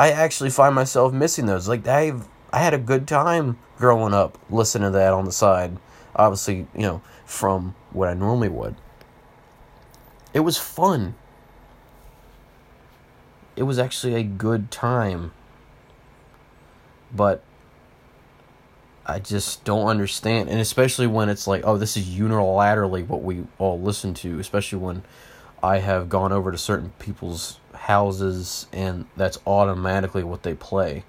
I 0.00 0.12
actually 0.12 0.48
find 0.48 0.74
myself 0.74 1.12
missing 1.12 1.44
those. 1.44 1.68
Like, 1.68 1.86
I've, 1.86 2.26
I 2.54 2.60
had 2.60 2.72
a 2.72 2.78
good 2.78 3.06
time 3.06 3.58
growing 3.76 4.14
up 4.14 4.38
listening 4.48 4.92
to 4.92 4.98
that 4.98 5.12
on 5.12 5.26
the 5.26 5.30
side. 5.30 5.76
Obviously, 6.14 6.66
you 6.74 6.80
know, 6.80 7.02
from 7.26 7.74
what 7.92 8.08
I 8.08 8.14
normally 8.14 8.48
would. 8.48 8.76
It 10.32 10.40
was 10.40 10.56
fun 10.56 11.16
it 13.56 13.62
was 13.64 13.78
actually 13.78 14.14
a 14.14 14.22
good 14.22 14.70
time. 14.70 15.32
But 17.14 17.42
I 19.06 19.18
just 19.18 19.64
don't 19.64 19.86
understand. 19.86 20.48
And 20.48 20.60
especially 20.60 21.06
when 21.06 21.28
it's 21.28 21.46
like, 21.46 21.62
oh, 21.64 21.78
this 21.78 21.96
is 21.96 22.06
unilaterally 22.06 23.06
what 23.06 23.22
we 23.22 23.44
all 23.58 23.80
listen 23.80 24.14
to, 24.14 24.38
especially 24.38 24.78
when 24.78 25.02
I 25.62 25.78
have 25.78 26.08
gone 26.08 26.32
over 26.32 26.52
to 26.52 26.58
certain 26.58 26.92
people's 26.98 27.60
houses 27.72 28.66
and 28.72 29.06
that's 29.16 29.38
automatically 29.46 30.24
what 30.24 30.42
they 30.42 30.54
play. 30.54 31.04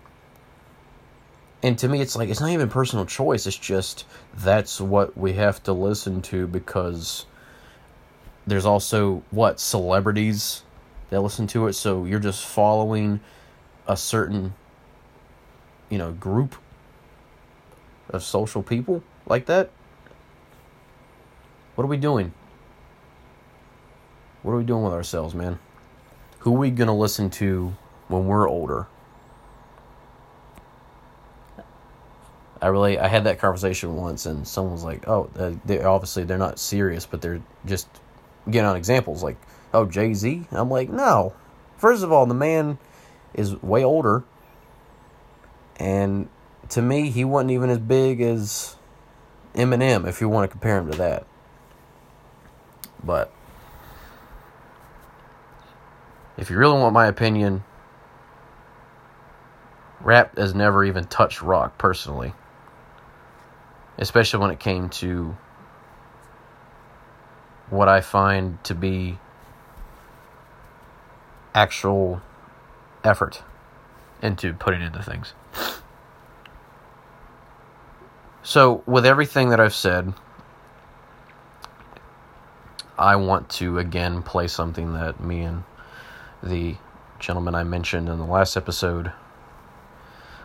And 1.63 1.77
to 1.79 1.89
me, 1.89 2.01
it's 2.01 2.15
like, 2.15 2.29
it's 2.29 2.39
not 2.39 2.51
even 2.51 2.69
personal 2.69 3.05
choice. 3.05 3.47
It's 3.47 3.57
just 3.57 4.05
that's 4.35 4.79
what 4.79 5.17
we 5.17 5.33
have 5.33 5.61
to 5.63 5.73
listen 5.73 6.21
to 6.23 6.45
because 6.45 7.25
there's 8.45 8.65
also, 8.65 9.23
what, 9.31 9.59
celebrities 9.59 10.61
that 11.09 11.21
listen 11.21 11.47
to 11.47 11.67
it. 11.67 11.73
So 11.73 12.05
you're 12.05 12.19
just 12.19 12.45
following 12.45 13.19
a 13.87 13.95
certain, 13.95 14.53
you 15.89 15.97
know, 15.97 16.11
group 16.11 16.55
of 18.09 18.23
social 18.23 18.63
people 18.63 19.03
like 19.25 19.45
that. 19.45 19.69
What 21.75 21.83
are 21.83 21.87
we 21.87 21.97
doing? 21.97 22.33
What 24.43 24.53
are 24.53 24.57
we 24.57 24.63
doing 24.63 24.83
with 24.83 24.93
ourselves, 24.93 25.35
man? 25.35 25.59
Who 26.39 26.55
are 26.55 26.59
we 26.59 26.71
going 26.71 26.87
to 26.87 26.93
listen 26.93 27.29
to 27.31 27.75
when 28.07 28.25
we're 28.25 28.47
older? 28.47 28.87
I 32.61 32.67
really 32.67 32.97
I 32.97 33.07
had 33.07 33.25
that 33.25 33.39
conversation 33.39 33.95
once 33.95 34.25
and 34.25 34.47
someone 34.47 34.73
was 34.73 34.83
like, 34.83 35.07
"Oh, 35.07 35.29
they 35.65 35.83
obviously 35.83 36.23
they're 36.23 36.39
not 36.39 36.57
serious, 36.57 37.05
but 37.05 37.21
they're 37.21 37.41
just 37.65 37.87
getting 38.49 38.65
on 38.65 38.75
examples 38.75 39.21
like 39.21 39.37
oh, 39.77 39.86
Jay 39.86 40.13
Z? 40.13 40.48
I'm 40.51 40.69
like, 40.69 40.89
no. 40.89 41.34
First 41.77 42.03
of 42.03 42.12
all, 42.12 42.25
the 42.25 42.34
man 42.34 42.79
is 43.34 43.62
way 43.62 43.84
older. 43.84 44.24
And 45.77 46.27
to 46.69 46.81
me, 46.81 47.12
he 47.12 47.24
wasn't 47.24 47.51
even 47.51 47.69
as 47.69 47.77
big 47.77 48.19
as 48.22 48.75
Eminem, 49.53 50.07
if 50.07 50.19
you 50.19 50.29
want 50.29 50.50
to 50.50 50.51
compare 50.51 50.79
him 50.79 50.91
to 50.91 50.98
that. 50.98 51.27
But 53.03 53.31
if 56.38 56.50
you 56.50 56.57
really 56.57 56.79
want 56.79 56.93
my 56.93 57.05
opinion, 57.05 57.63
rap 60.01 60.38
has 60.38 60.55
never 60.55 60.84
even 60.84 61.05
touched 61.05 61.43
rock 61.43 61.77
personally. 61.77 62.34
Especially 64.00 64.39
when 64.39 64.50
it 64.50 64.60
came 64.60 64.89
to 64.89 65.38
what 67.69 67.88
I 67.88 68.01
find 68.01 68.63
to 68.63 68.74
be 68.74 69.19
actual 71.57 72.21
effort 73.03 73.41
into 74.21 74.53
putting 74.53 74.81
into 74.81 75.01
things. 75.01 75.33
So, 78.43 78.83
with 78.85 79.05
everything 79.05 79.49
that 79.49 79.59
I've 79.59 79.73
said, 79.73 80.13
I 82.97 83.15
want 83.15 83.49
to 83.61 83.79
again 83.79 84.21
play 84.21 84.47
something 84.47 84.93
that 84.93 85.19
me 85.19 85.41
and 85.41 85.63
the 86.43 86.75
gentleman 87.19 87.55
I 87.55 87.63
mentioned 87.63 88.07
in 88.07 88.19
the 88.19 88.25
last 88.25 88.55
episode, 88.55 89.11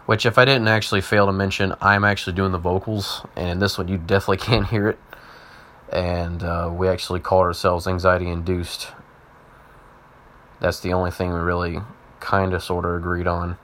which, 0.07 0.25
if 0.25 0.38
I 0.38 0.47
didn't 0.47 0.69
actually 0.69 1.02
fail 1.02 1.26
to 1.26 1.33
mention, 1.33 1.75
I'm 1.81 2.04
actually 2.04 2.33
doing 2.33 2.52
the 2.52 2.59
vocals, 2.59 3.25
and 3.37 3.50
in 3.50 3.59
this 3.59 3.76
one, 3.76 3.88
you 3.88 3.99
definitely 3.99 4.37
can't 4.49 4.66
hear 4.66 4.88
it. 4.88 4.99
And 5.92 6.42
uh, 6.42 6.71
we 6.73 6.88
actually 6.88 7.21
called 7.21 7.45
ourselves 7.45 7.87
Anxiety 7.87 8.28
Induced 8.28 8.88
that's 10.62 10.78
the 10.78 10.92
only 10.92 11.11
thing 11.11 11.33
we 11.33 11.40
really 11.40 11.81
kind 12.21 12.54
of 12.54 12.62
sort 12.62 12.85
of 12.85 12.95
agreed 12.95 13.26
on. 13.26 13.59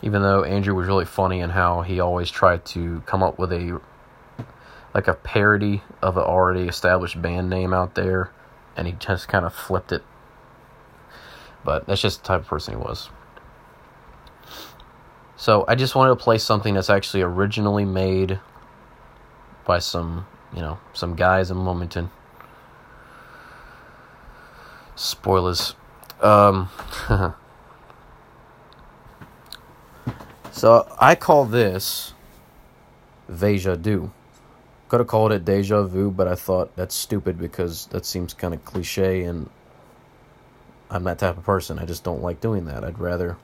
Even 0.00 0.22
though 0.22 0.42
Andrew 0.42 0.74
was 0.74 0.88
really 0.88 1.04
funny 1.04 1.40
in 1.40 1.50
how 1.50 1.82
he 1.82 2.00
always 2.00 2.30
tried 2.30 2.64
to 2.66 3.02
come 3.04 3.22
up 3.22 3.38
with 3.38 3.52
a 3.52 3.78
like 4.94 5.06
a 5.06 5.12
parody 5.12 5.82
of 6.00 6.16
an 6.16 6.22
already 6.22 6.66
established 6.66 7.20
band 7.20 7.50
name 7.50 7.74
out 7.74 7.94
there, 7.94 8.32
and 8.74 8.86
he 8.86 8.94
just 8.94 9.28
kind 9.28 9.44
of 9.44 9.54
flipped 9.54 9.92
it. 9.92 10.02
But 11.62 11.86
that's 11.86 12.00
just 12.00 12.22
the 12.22 12.28
type 12.28 12.40
of 12.40 12.46
person 12.46 12.74
he 12.74 12.80
was. 12.80 13.10
So 15.36 15.66
I 15.68 15.74
just 15.74 15.94
wanted 15.94 16.10
to 16.10 16.24
play 16.24 16.38
something 16.38 16.72
that's 16.72 16.88
actually 16.88 17.22
originally 17.22 17.84
made 17.84 18.40
by 19.66 19.78
some, 19.78 20.26
you 20.54 20.62
know, 20.62 20.78
some 20.94 21.14
guys 21.16 21.50
in 21.50 21.64
Wilmington 21.66 22.10
Spoilers. 24.96 25.76
Um, 26.20 26.68
so 30.52 30.86
I 31.00 31.14
call 31.14 31.44
this 31.44 32.12
Deja 33.34 33.76
Du. 33.76 34.10
Could 34.88 35.00
have 35.00 35.06
called 35.06 35.32
it 35.32 35.44
Deja 35.44 35.82
Vu, 35.82 36.10
but 36.10 36.26
I 36.26 36.34
thought 36.34 36.74
that's 36.74 36.94
stupid 36.94 37.38
because 37.38 37.86
that 37.86 38.06
seems 38.06 38.32
kind 38.32 38.54
of 38.54 38.64
cliche 38.64 39.24
and 39.24 39.50
I'm 40.90 41.04
that 41.04 41.18
type 41.18 41.36
of 41.36 41.44
person. 41.44 41.78
I 41.78 41.84
just 41.84 42.04
don't 42.04 42.22
like 42.22 42.40
doing 42.40 42.64
that. 42.64 42.84
I'd 42.84 42.98
rather 42.98 43.36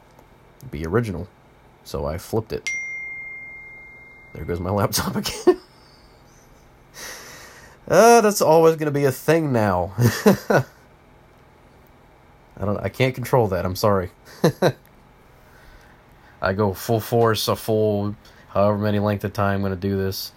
be 0.71 0.87
original. 0.87 1.29
So 1.85 2.07
I 2.07 2.17
flipped 2.17 2.53
it. 2.53 2.71
There 4.33 4.45
goes 4.45 4.59
my 4.59 4.71
laptop 4.71 5.17
again. 5.17 5.61
uh, 7.87 8.21
that's 8.23 8.41
always 8.41 8.77
going 8.77 8.87
to 8.87 8.99
be 8.99 9.05
a 9.05 9.13
thing 9.13 9.53
now. 9.53 9.93
I 12.57 12.65
don't 12.65 12.79
I 12.79 12.89
can't 12.89 13.15
control 13.15 13.49
that. 13.49 13.65
I'm 13.65 13.77
sorry. 13.77 14.11
I 16.43 16.53
go 16.53 16.75
full 16.75 17.01
force, 17.01 17.49
a 17.49 17.57
full 17.57 18.15
however 18.49 18.79
many 18.79 18.99
length 18.99 19.25
of 19.25 19.33
time 19.33 19.65
I'm 19.65 19.73
to 19.73 19.77
do 19.77 19.97
this. 19.97 20.33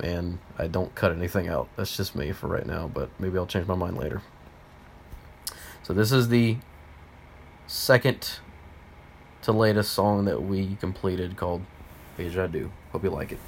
And 0.00 0.38
I 0.58 0.66
don't 0.66 0.94
cut 0.94 1.12
anything 1.12 1.48
out. 1.48 1.68
That's 1.76 1.96
just 1.96 2.16
me 2.16 2.32
for 2.32 2.48
right 2.48 2.66
now, 2.66 2.88
but 2.92 3.08
maybe 3.18 3.38
I'll 3.38 3.46
change 3.46 3.66
my 3.66 3.76
mind 3.76 3.96
later. 3.96 4.22
So 5.82 5.92
this 5.92 6.10
is 6.12 6.28
the 6.28 6.56
second 7.66 8.38
to 9.42 9.52
latest 9.52 9.92
song 9.92 10.24
that 10.24 10.42
we 10.42 10.76
completed 10.76 11.36
called 11.36 11.62
Deja 12.16 12.46
Do. 12.46 12.72
Hope 12.92 13.04
you 13.04 13.10
like 13.10 13.32
it. 13.32 13.38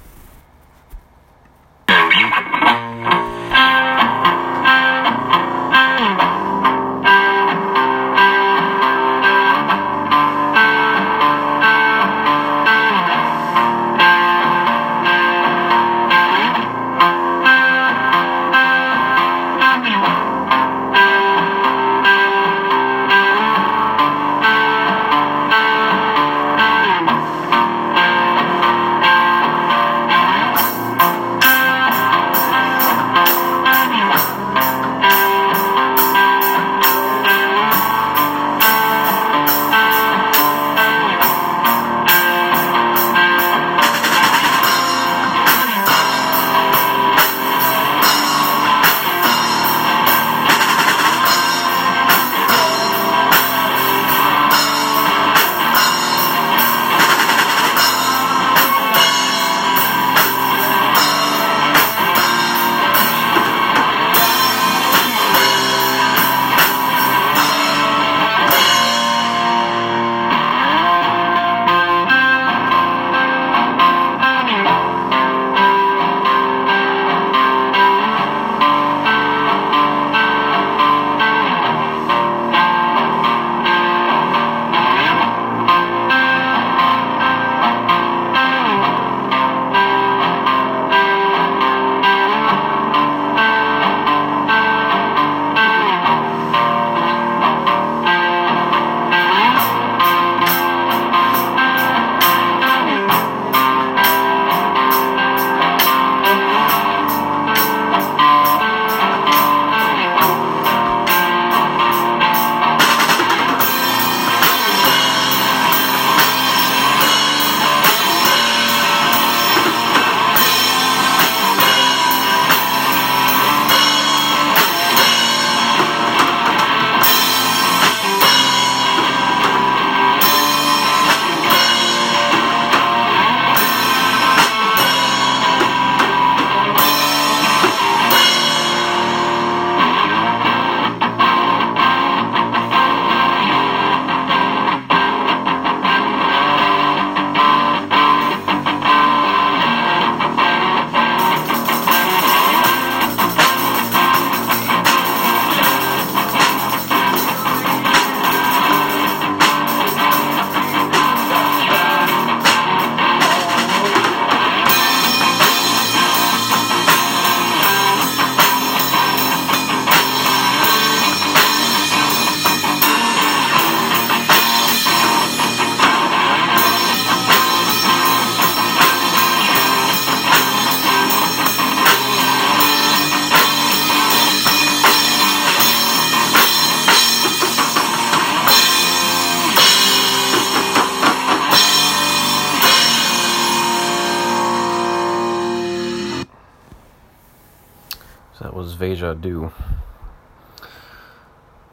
Deja 198.97 199.13
Du. 199.13 199.51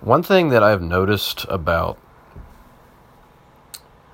One 0.02 0.22
thing 0.22 0.50
that 0.50 0.62
I've 0.62 0.82
noticed 0.82 1.46
about, 1.48 1.98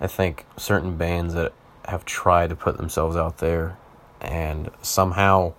I 0.00 0.06
think, 0.06 0.46
certain 0.56 0.96
bands 0.96 1.34
that 1.34 1.52
have 1.86 2.04
tried 2.04 2.50
to 2.50 2.54
put 2.54 2.76
themselves 2.76 3.16
out 3.16 3.38
there, 3.38 3.76
and 4.20 4.70
somehow 4.80 5.54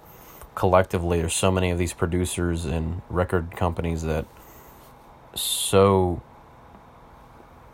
collectively 0.56 1.20
there's 1.20 1.34
so 1.34 1.52
many 1.52 1.72
of 1.72 1.78
these 1.78 1.92
producers 1.92 2.64
and 2.64 3.02
record 3.10 3.58
companies 3.58 4.04
that 4.04 4.26
so 5.36 6.22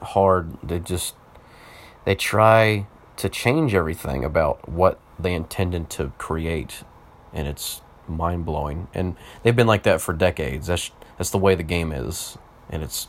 hard 0.01 0.57
they 0.63 0.79
just 0.79 1.13
they 2.03 2.15
try 2.15 2.87
to 3.17 3.29
change 3.29 3.75
everything 3.75 4.25
about 4.25 4.67
what 4.67 4.99
they 5.19 5.35
intended 5.35 5.87
to 5.91 6.11
create 6.17 6.83
and 7.31 7.47
it's 7.47 7.81
mind 8.07 8.45
blowing, 8.45 8.87
and 8.93 9.15
they've 9.43 9.55
been 9.55 9.67
like 9.67 9.83
that 9.83 10.01
for 10.01 10.13
decades. 10.13 10.67
That's 10.67 10.91
that's 11.17 11.29
the 11.29 11.37
way 11.37 11.55
the 11.55 11.63
game 11.63 11.91
is, 11.91 12.37
and 12.69 12.83
it's 12.83 13.07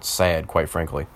sad, 0.00 0.46
quite 0.46 0.68
frankly. 0.68 1.06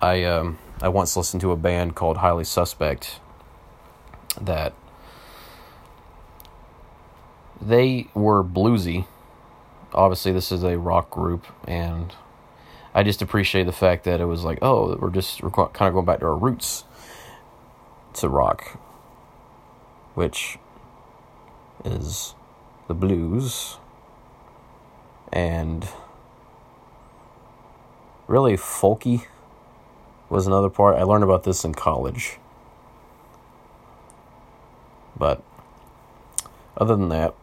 I 0.00 0.24
um 0.24 0.58
I 0.80 0.88
once 0.88 1.16
listened 1.16 1.40
to 1.42 1.52
a 1.52 1.56
band 1.56 1.94
called 1.94 2.18
Highly 2.18 2.44
Suspect 2.44 3.20
that 4.40 4.72
they 7.60 8.08
were 8.14 8.42
bluesy 8.42 9.06
obviously 9.92 10.32
this 10.32 10.52
is 10.52 10.62
a 10.62 10.78
rock 10.78 11.10
group, 11.10 11.46
and 11.66 12.14
I 12.94 13.02
just 13.02 13.22
appreciate 13.22 13.64
the 13.64 13.72
fact 13.72 14.04
that 14.04 14.20
it 14.20 14.26
was 14.26 14.44
like, 14.44 14.58
oh, 14.62 14.96
we're 14.96 15.10
just 15.10 15.40
kind 15.40 15.52
of 15.54 15.92
going 15.92 16.04
back 16.04 16.20
to 16.20 16.26
our 16.26 16.36
roots 16.36 16.84
to 18.14 18.28
rock, 18.28 18.78
which 20.14 20.58
is 21.84 22.34
the 22.88 22.94
blues 22.94 23.78
and 25.32 25.88
really 28.26 28.56
folky 28.56 29.26
was 30.28 30.46
another 30.46 30.70
part. 30.70 30.96
I 30.96 31.02
learned 31.02 31.24
about 31.24 31.44
this 31.44 31.64
in 31.64 31.74
college. 31.74 32.38
But 35.16 35.42
other 36.76 36.96
than 36.96 37.08
that, 37.10 37.34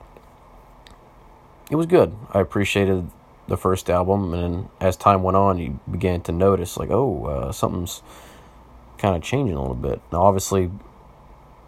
it 1.69 1.75
was 1.75 1.85
good. 1.85 2.15
I 2.33 2.39
appreciated 2.39 3.09
the 3.47 3.57
first 3.57 3.89
album, 3.89 4.33
and 4.33 4.69
as 4.79 4.95
time 4.97 5.23
went 5.23 5.37
on, 5.37 5.57
you 5.57 5.79
began 5.89 6.21
to 6.21 6.31
notice, 6.31 6.77
like, 6.77 6.89
oh, 6.89 7.25
uh, 7.25 7.51
something's 7.51 8.01
kind 8.97 9.15
of 9.15 9.21
changing 9.21 9.55
a 9.55 9.61
little 9.61 9.75
bit. 9.75 10.01
Now, 10.11 10.23
obviously, 10.23 10.71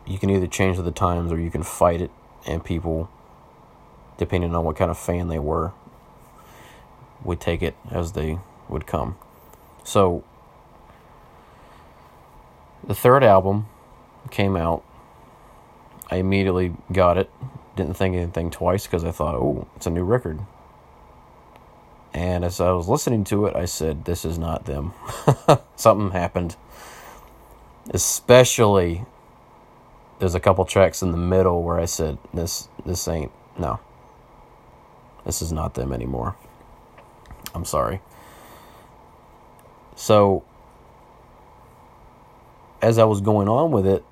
you 0.06 0.18
can 0.18 0.30
either 0.30 0.48
change 0.48 0.78
with 0.78 0.86
the 0.86 0.92
times 0.92 1.32
or 1.32 1.40
you 1.40 1.52
can 1.52 1.64
fight 1.64 2.02
it, 2.02 2.12
and 2.50 2.66
people, 2.66 3.10
depending 4.18 4.54
on 4.56 4.66
what 4.66 4.76
kind 4.76 4.90
of 4.90 4.98
fan 4.98 5.28
they 5.28 5.40
were, 5.40 5.72
would 7.24 7.40
take 7.40 7.62
it 7.62 7.76
as 7.92 8.14
they 8.14 8.40
would 8.68 8.88
come. 8.88 9.16
So, 9.84 10.24
the 12.86 12.96
third 12.96 13.24
album 13.24 13.68
came 14.32 14.56
out. 14.56 14.84
I 16.10 16.18
immediately 16.18 16.74
got 16.92 17.18
it. 17.18 17.30
Didn't 17.76 17.94
think 17.94 18.16
anything 18.16 18.50
twice 18.50 18.88
because 18.88 19.04
I 19.04 19.12
thought, 19.12 19.36
oh, 19.36 19.68
it's 19.76 19.86
a 19.86 19.92
new 19.92 20.04
record. 20.04 20.40
And 22.14 22.44
as 22.44 22.60
I 22.60 22.72
was 22.72 22.88
listening 22.88 23.24
to 23.26 23.46
it, 23.46 23.56
I 23.56 23.66
said, 23.66 24.06
this 24.06 24.26
is 24.26 24.40
not 24.40 24.66
them. 24.66 24.94
Something 25.76 26.12
happened. 26.12 26.56
Especially, 27.92 29.06
there's 30.20 30.36
a 30.36 30.40
couple 30.40 30.66
tracks 30.66 31.02
in 31.02 31.12
the 31.12 31.18
middle 31.18 31.64
where 31.64 31.80
I 31.80 31.86
said, 31.86 32.18
this, 32.34 32.68
this 32.86 33.08
ain't, 33.08 33.32
no. 33.58 33.80
This 35.26 35.42
is 35.42 35.52
not 35.52 35.74
them 35.74 35.94
anymore. 35.94 36.36
I'm 37.56 37.66
sorry. 37.66 38.02
So, 39.96 40.44
as 42.82 42.98
I 42.98 43.06
was 43.06 43.22
going 43.22 43.48
on 43.48 43.72
with 43.72 43.86
it, 43.86 44.04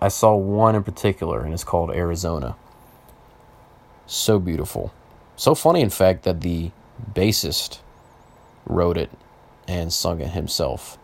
I 0.00 0.08
saw 0.08 0.34
one 0.34 0.74
in 0.74 0.82
particular, 0.82 1.42
and 1.44 1.54
it's 1.54 1.64
called 1.64 1.90
Arizona. 1.90 2.56
So 4.06 4.38
beautiful. 4.38 4.92
So 5.36 5.54
funny, 5.54 5.80
in 5.80 5.90
fact, 5.90 6.24
that 6.24 6.40
the 6.40 6.72
bassist 7.14 7.78
wrote 8.66 8.96
it 8.96 9.10
and 9.68 9.92
sung 9.92 10.20
it 10.20 10.28
himself. 10.28 10.98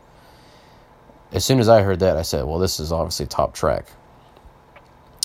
As 1.32 1.44
soon 1.44 1.60
as 1.60 1.68
I 1.68 1.82
heard 1.82 2.00
that, 2.00 2.16
I 2.16 2.22
said, 2.22 2.44
well, 2.44 2.58
this 2.58 2.80
is 2.80 2.90
obviously 2.90 3.26
top 3.26 3.54
track. 3.54 3.86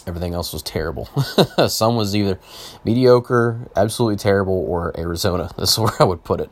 Everything 0.05 0.33
else 0.33 0.51
was 0.51 0.61
terrible. 0.61 1.05
Some 1.67 1.95
was 1.95 2.15
either 2.15 2.39
mediocre, 2.83 3.69
absolutely 3.75 4.17
terrible, 4.17 4.53
or 4.53 4.97
Arizona. 4.99 5.49
This 5.57 5.71
is 5.73 5.79
where 5.79 5.93
I 5.99 6.03
would 6.03 6.23
put 6.23 6.41
it 6.41 6.51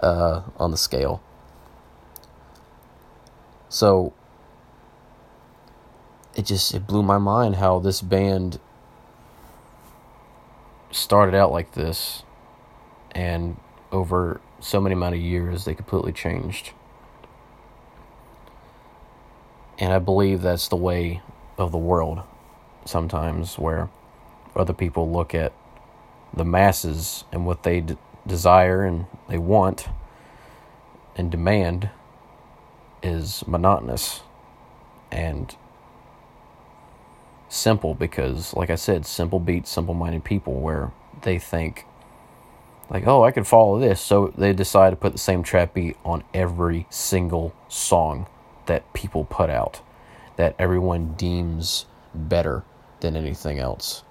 uh, 0.00 0.42
on 0.58 0.70
the 0.70 0.76
scale. 0.76 1.20
So 3.68 4.12
it 6.38 6.46
just 6.46 6.72
it 6.72 6.86
blew 6.86 7.02
my 7.02 7.18
mind 7.18 7.56
how 7.56 7.80
this 7.80 8.00
band 8.00 8.60
started 10.92 11.34
out 11.34 11.50
like 11.50 11.72
this 11.72 12.22
and 13.10 13.56
over 13.90 14.40
so 14.60 14.80
many 14.80 14.94
amount 14.94 15.14
of 15.14 15.20
years 15.20 15.64
they 15.64 15.74
completely 15.74 16.12
changed 16.12 16.70
and 19.78 19.92
i 19.92 19.98
believe 19.98 20.40
that's 20.40 20.68
the 20.68 20.76
way 20.76 21.20
of 21.58 21.72
the 21.72 21.78
world 21.78 22.22
sometimes 22.88 23.58
where 23.58 23.88
other 24.56 24.72
people 24.72 25.10
look 25.10 25.34
at 25.34 25.52
the 26.34 26.44
masses 26.44 27.24
and 27.32 27.46
what 27.46 27.62
they 27.62 27.80
d- 27.80 27.96
desire 28.26 28.84
and 28.84 29.06
they 29.28 29.38
want 29.38 29.88
and 31.16 31.30
demand 31.30 31.90
is 33.02 33.44
monotonous 33.46 34.22
and 35.10 35.56
simple 37.48 37.94
because 37.94 38.54
like 38.54 38.70
I 38.70 38.74
said, 38.74 39.06
simple 39.06 39.40
beats, 39.40 39.70
simple 39.70 39.94
minded 39.94 40.24
people 40.24 40.54
where 40.54 40.92
they 41.22 41.38
think 41.38 41.84
like, 42.90 43.06
oh, 43.06 43.22
I 43.22 43.32
could 43.32 43.46
follow 43.46 43.78
this. 43.78 44.00
So 44.00 44.32
they 44.36 44.52
decide 44.52 44.90
to 44.90 44.96
put 44.96 45.12
the 45.12 45.18
same 45.18 45.42
trap 45.42 45.74
beat 45.74 45.96
on 46.04 46.24
every 46.32 46.86
single 46.88 47.54
song 47.68 48.26
that 48.66 48.92
people 48.94 49.24
put 49.24 49.50
out 49.50 49.82
that 50.36 50.54
everyone 50.58 51.14
deems 51.14 51.86
better 52.14 52.64
than 53.00 53.16
anything 53.16 53.58
else. 53.58 54.02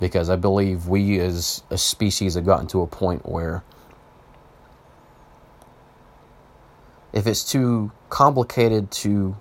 Because 0.00 0.28
I 0.28 0.36
believe 0.36 0.88
we 0.88 1.18
as 1.20 1.62
a 1.70 1.78
species 1.78 2.34
have 2.34 2.44
gotten 2.44 2.66
to 2.68 2.82
a 2.82 2.86
point 2.86 3.28
where 3.28 3.62
if 7.12 7.26
it's 7.26 7.48
too 7.50 7.92
complicated 8.10 8.90
to 8.90 9.36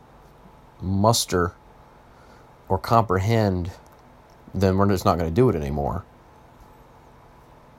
muster 0.79 1.53
or 2.69 2.77
comprehend, 2.77 3.71
then 4.53 4.77
we're 4.77 4.87
just 4.87 5.05
not 5.05 5.17
going 5.17 5.29
to 5.29 5.33
do 5.33 5.49
it 5.49 5.55
anymore. 5.55 6.05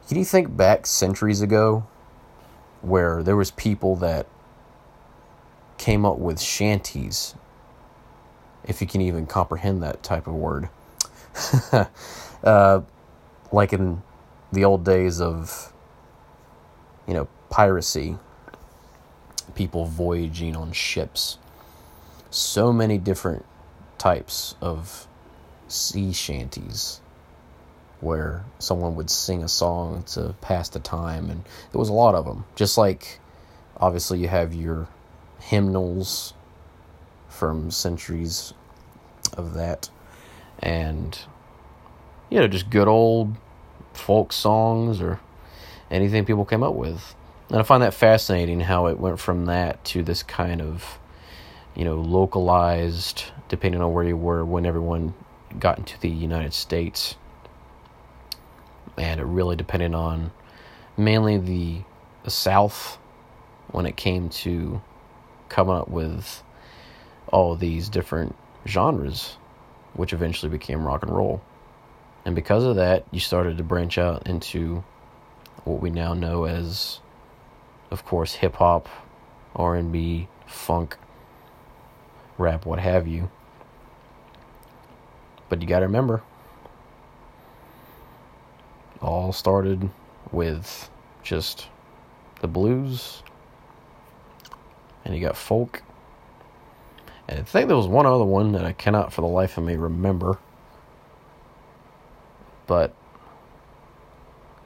Can 0.09 0.19
you 0.19 0.25
think 0.25 0.55
back 0.55 0.87
centuries 0.87 1.41
ago 1.41 1.87
where 2.83 3.23
there 3.23 3.37
was 3.37 3.51
people 3.53 3.97
that 3.97 4.27
came 5.79 6.05
up 6.05 6.19
with 6.19 6.41
shanties, 6.41 7.35
if 8.67 8.81
you 8.81 8.87
can 8.87 9.01
even 9.01 9.27
comprehend 9.27 9.83
that 9.83 10.03
type 10.03 10.27
of 10.27 10.35
word? 10.35 10.69
uh, 12.45 12.81
like 13.53 13.73
in 13.73 14.03
the 14.53 14.65
old 14.65 14.85
days 14.85 15.21
of, 15.21 15.73
you 17.07 17.15
know, 17.15 17.29
piracy, 17.51 18.17
people 19.55 19.85
voyaging 19.85 20.57
on 20.57 20.73
ships. 20.73 21.39
So 22.31 22.73
many 22.73 22.99
different 22.99 23.45
types 23.99 24.55
of 24.61 25.07
sea 25.69 26.13
shanties 26.13 27.01
where 28.01 28.45
someone 28.59 28.95
would 28.97 29.09
sing 29.09 29.43
a 29.43 29.49
song 29.49 30.03
to 30.03 30.35
pass 30.41 30.69
the 30.69 30.79
time 30.79 31.31
and 31.31 31.43
there 31.73 31.79
was 31.79 31.89
a 31.89 31.93
lot 31.93 32.15
of 32.15 32.27
them 32.27 32.45
just 32.55 32.77
like 32.77 33.19
obviously 33.79 34.19
you 34.19 34.29
have 34.29 34.55
your 34.55 34.87
hymnals 35.39 36.35
from 37.35 37.71
centuries 37.71 38.55
of 39.37 39.55
that. 39.55 39.91
And 40.61 41.19
you 42.31 42.39
know 42.39 42.49
just 42.49 42.71
good 42.71 42.89
old 42.89 43.37
folk 43.93 44.33
songs 44.33 45.01
or 45.01 45.21
anything 45.91 46.25
people 46.25 46.45
came 46.45 46.63
up 46.63 46.75
with. 46.75 47.15
And 47.51 47.59
i 47.59 47.63
find 47.63 47.83
that 47.83 47.95
fascinating 47.95 48.61
how 48.61 48.87
it 48.87 48.99
went 48.99 49.21
from 49.21 49.47
that 49.47 49.85
to 49.87 50.03
this 50.03 50.23
kind 50.23 50.63
of 50.63 50.99
you 51.75 51.85
know 51.85 51.97
localized 51.97 53.25
depending 53.49 53.83
on 53.83 53.93
where 53.93 54.05
you 54.05 54.17
were 54.17 54.45
when 54.45 54.65
everyone 54.65 55.15
got 55.59 55.79
into 55.79 56.01
the 56.01 56.09
united 56.09 56.55
states. 56.55 57.17
And 58.97 59.21
it 59.21 59.25
really 59.25 59.57
depended 59.57 59.93
on 59.93 60.31
mainly 60.97 61.37
the, 61.37 61.83
the 62.23 62.31
South 62.31 62.97
when 63.73 63.87
it 63.87 63.97
came 63.97 64.29
to 64.29 64.81
coming 65.49 65.75
up 65.75 65.89
with 65.89 66.44
all 67.29 67.57
these 67.57 67.89
different 67.89 68.35
genres, 68.67 69.37
which 69.95 70.13
eventually 70.13 70.51
became 70.51 70.85
rock 70.85 71.03
and 71.03 71.15
roll. 71.15 71.43
And 72.25 72.35
because 72.35 72.65
of 72.65 72.77
that, 72.77 73.05
you 73.11 73.21
started 73.21 73.59
to 73.59 73.65
branch 73.65 73.99
out 73.99 74.27
into 74.27 74.83
what 75.65 75.81
we 75.81 75.91
now 75.91 76.15
know 76.15 76.45
as, 76.45 77.01
of 77.91 78.05
course, 78.05 78.35
hip 78.35 78.57
hop, 78.57 78.89
R 79.55 79.75
and 79.75 79.93
B, 79.93 80.29
funk, 80.47 80.97
rap, 82.39 82.67
what 82.67 82.79
have 82.79 83.07
you. 83.07 83.31
But 85.49 85.61
you 85.63 85.69
got 85.69 85.81
to 85.81 85.87
remember, 85.87 86.23
all 89.01 89.33
started 89.33 89.91
with 90.33 90.91
just 91.23 91.69
the 92.41 92.49
blues, 92.49 93.23
and 95.05 95.15
you 95.15 95.21
got 95.21 95.37
folk. 95.37 95.83
And 97.29 97.41
I 97.41 97.43
think 97.43 97.69
there 97.69 97.77
was 97.77 97.87
one 97.87 98.07
other 98.07 98.25
one 98.25 98.53
that 98.53 98.65
I 98.65 98.73
cannot 98.73 99.13
for 99.13 99.23
the 99.23 99.27
life 99.29 99.57
of 99.59 99.65
me 99.65 99.77
remember. 99.77 100.39
But 102.67 102.95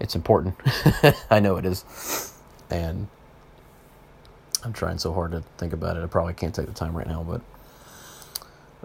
it's 0.01 0.15
important. 0.15 0.57
I 1.31 1.41
know 1.41 1.57
it 1.57 1.65
is. 1.67 2.35
And 2.71 3.09
I'm 4.65 4.73
trying 4.73 4.99
so 4.99 5.13
hard 5.13 5.33
to 5.33 5.43
think 5.57 5.73
about 5.73 5.97
it. 5.97 6.03
I 6.03 6.07
probably 6.07 6.35
can't 6.35 6.55
take 6.55 6.67
the 6.67 6.73
time 6.73 6.97
right 6.97 7.07
now, 7.07 7.23
but 7.23 7.41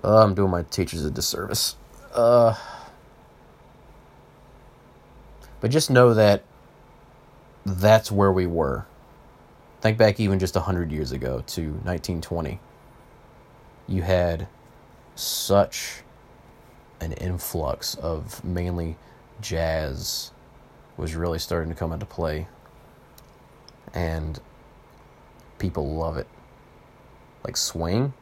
uh, 0.03 0.23
I'm 0.23 0.35
doing 0.35 0.51
my 0.51 0.63
teachers 0.63 1.03
a 1.05 1.11
disservice. 1.11 1.75
Uh, 2.13 2.55
But 5.63 5.71
just 5.71 5.89
know 5.89 6.13
that 6.13 6.43
that's 7.65 8.11
where 8.11 8.33
we 8.33 8.45
were. 8.45 8.85
Think 9.79 9.97
back 9.97 10.19
even 10.19 10.37
just 10.37 10.55
100 10.55 10.91
years 10.91 11.13
ago 11.13 11.41
to 11.47 11.61
1920. 11.85 12.59
You 13.87 14.01
had 14.01 14.47
such 15.15 16.03
an 16.99 17.11
influx 17.13 17.95
of 17.95 18.43
mainly 18.43 18.97
jazz 19.41 20.31
was 20.95 21.15
really 21.15 21.39
starting 21.39 21.69
to 21.69 21.75
come 21.75 21.91
into 21.91 22.05
play 22.05 22.47
and 23.93 24.39
people 25.59 25.95
love 25.95 26.17
it. 26.17 26.27
Like 27.43 27.57
swing? 27.57 28.13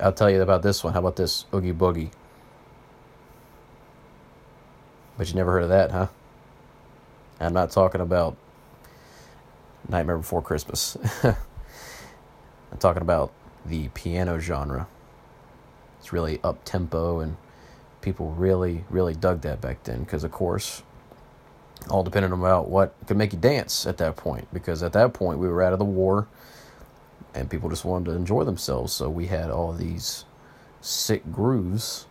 I'll 0.00 0.12
tell 0.12 0.30
you 0.30 0.42
about 0.42 0.62
this 0.62 0.82
one. 0.82 0.92
How 0.92 1.00
about 1.00 1.16
this 1.16 1.44
oogie 1.54 1.72
boogie? 1.72 2.10
But 5.16 5.28
you 5.28 5.34
never 5.34 5.52
heard 5.52 5.62
of 5.64 5.68
that 5.70 5.90
huh? 5.90 6.08
I'm 7.40 7.52
not 7.52 7.70
talking 7.70 8.00
about 8.00 8.36
nightmare 9.88 10.16
before 10.18 10.42
christmas 10.42 10.96
i'm 12.72 12.78
talking 12.78 13.02
about 13.02 13.32
the 13.64 13.88
piano 13.88 14.38
genre. 14.38 14.86
It's 15.98 16.12
really 16.12 16.38
up 16.44 16.64
tempo 16.64 17.20
and 17.20 17.36
people 18.00 18.30
really 18.30 18.84
really 18.88 19.14
dug 19.14 19.40
that 19.40 19.60
back 19.60 19.82
then 19.82 20.04
because 20.04 20.22
of 20.22 20.30
course 20.30 20.84
all 21.90 22.04
depended 22.04 22.30
on 22.30 22.38
about 22.38 22.68
what 22.68 22.94
could 23.06 23.16
make 23.16 23.32
you 23.32 23.38
dance 23.38 23.86
at 23.86 23.98
that 23.98 24.16
point 24.16 24.46
because 24.52 24.82
at 24.82 24.92
that 24.92 25.12
point 25.12 25.38
we 25.38 25.48
were 25.48 25.62
out 25.62 25.72
of 25.72 25.80
the 25.80 25.84
war 25.84 26.28
and 27.34 27.50
people 27.50 27.68
just 27.68 27.84
wanted 27.84 28.06
to 28.06 28.12
enjoy 28.12 28.44
themselves. 28.44 28.92
So 28.92 29.10
we 29.10 29.26
had 29.26 29.50
all 29.50 29.72
these 29.72 30.24
sick 30.80 31.30
grooves 31.30 32.06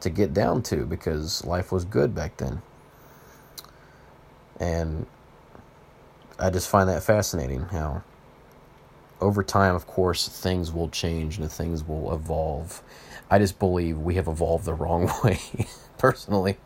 to 0.00 0.10
get 0.10 0.32
down 0.32 0.62
to 0.62 0.86
because 0.86 1.44
life 1.44 1.72
was 1.72 1.84
good 1.84 2.14
back 2.14 2.36
then. 2.36 2.62
And 4.60 5.06
i 6.38 6.50
just 6.50 6.68
find 6.68 6.88
that 6.88 7.02
fascinating 7.02 7.62
how 7.62 8.02
over 9.20 9.42
time, 9.42 9.74
of 9.74 9.86
course, 9.86 10.28
things 10.28 10.72
will 10.72 10.88
change 10.88 11.38
and 11.38 11.50
things 11.50 11.84
will 11.86 12.12
evolve. 12.14 12.82
I 13.30 13.38
just 13.38 13.58
believe 13.58 13.98
we 13.98 14.14
have 14.14 14.28
evolved 14.28 14.64
the 14.64 14.74
wrong 14.74 15.10
way, 15.24 15.40
personally. 15.98 16.58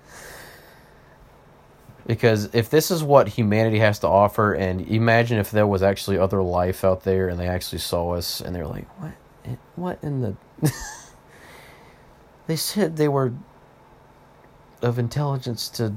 Because 2.07 2.53
if 2.55 2.71
this 2.71 2.91
is 2.91 3.03
what 3.03 3.29
humanity 3.29 3.79
has 3.79 4.01
to 4.01 4.09
offer, 4.09 4.53
and 4.53 4.81
imagine 4.89 5.39
if 5.39 5.51
there 5.51 5.67
was 5.67 5.83
actually 5.83 6.19
other 6.19 6.43
life 6.43 6.85
out 6.85 7.05
there 7.05 7.29
and 7.29 7.39
they 7.39 7.47
actually 7.47 7.79
saw 7.79 8.15
us 8.15 8.41
and 8.41 8.55
they're 8.55 8.67
like, 8.67 8.87
what? 9.01 9.13
What 9.77 9.99
in 10.03 10.21
the. 10.21 10.37
they 12.47 12.57
said 12.57 12.97
they 12.97 13.09
were 13.09 13.33
of 14.83 14.99
intelligence 14.99 15.69
to 15.69 15.95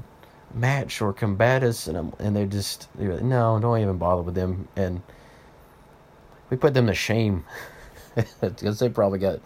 match 0.54 1.00
or 1.00 1.12
combat 1.12 1.62
us, 1.62 1.88
and, 1.88 2.14
and 2.18 2.36
they 2.36 2.46
just, 2.46 2.88
they're 2.94 3.14
like, 3.14 3.22
no, 3.22 3.58
don't 3.58 3.80
even 3.80 3.98
bother 3.98 4.22
with 4.22 4.34
them. 4.34 4.68
And 4.76 5.02
we 6.50 6.56
put 6.56 6.74
them 6.74 6.86
to 6.86 6.94
shame 6.94 7.44
because 8.40 8.78
they 8.78 8.88
probably 8.88 9.18
got 9.18 9.40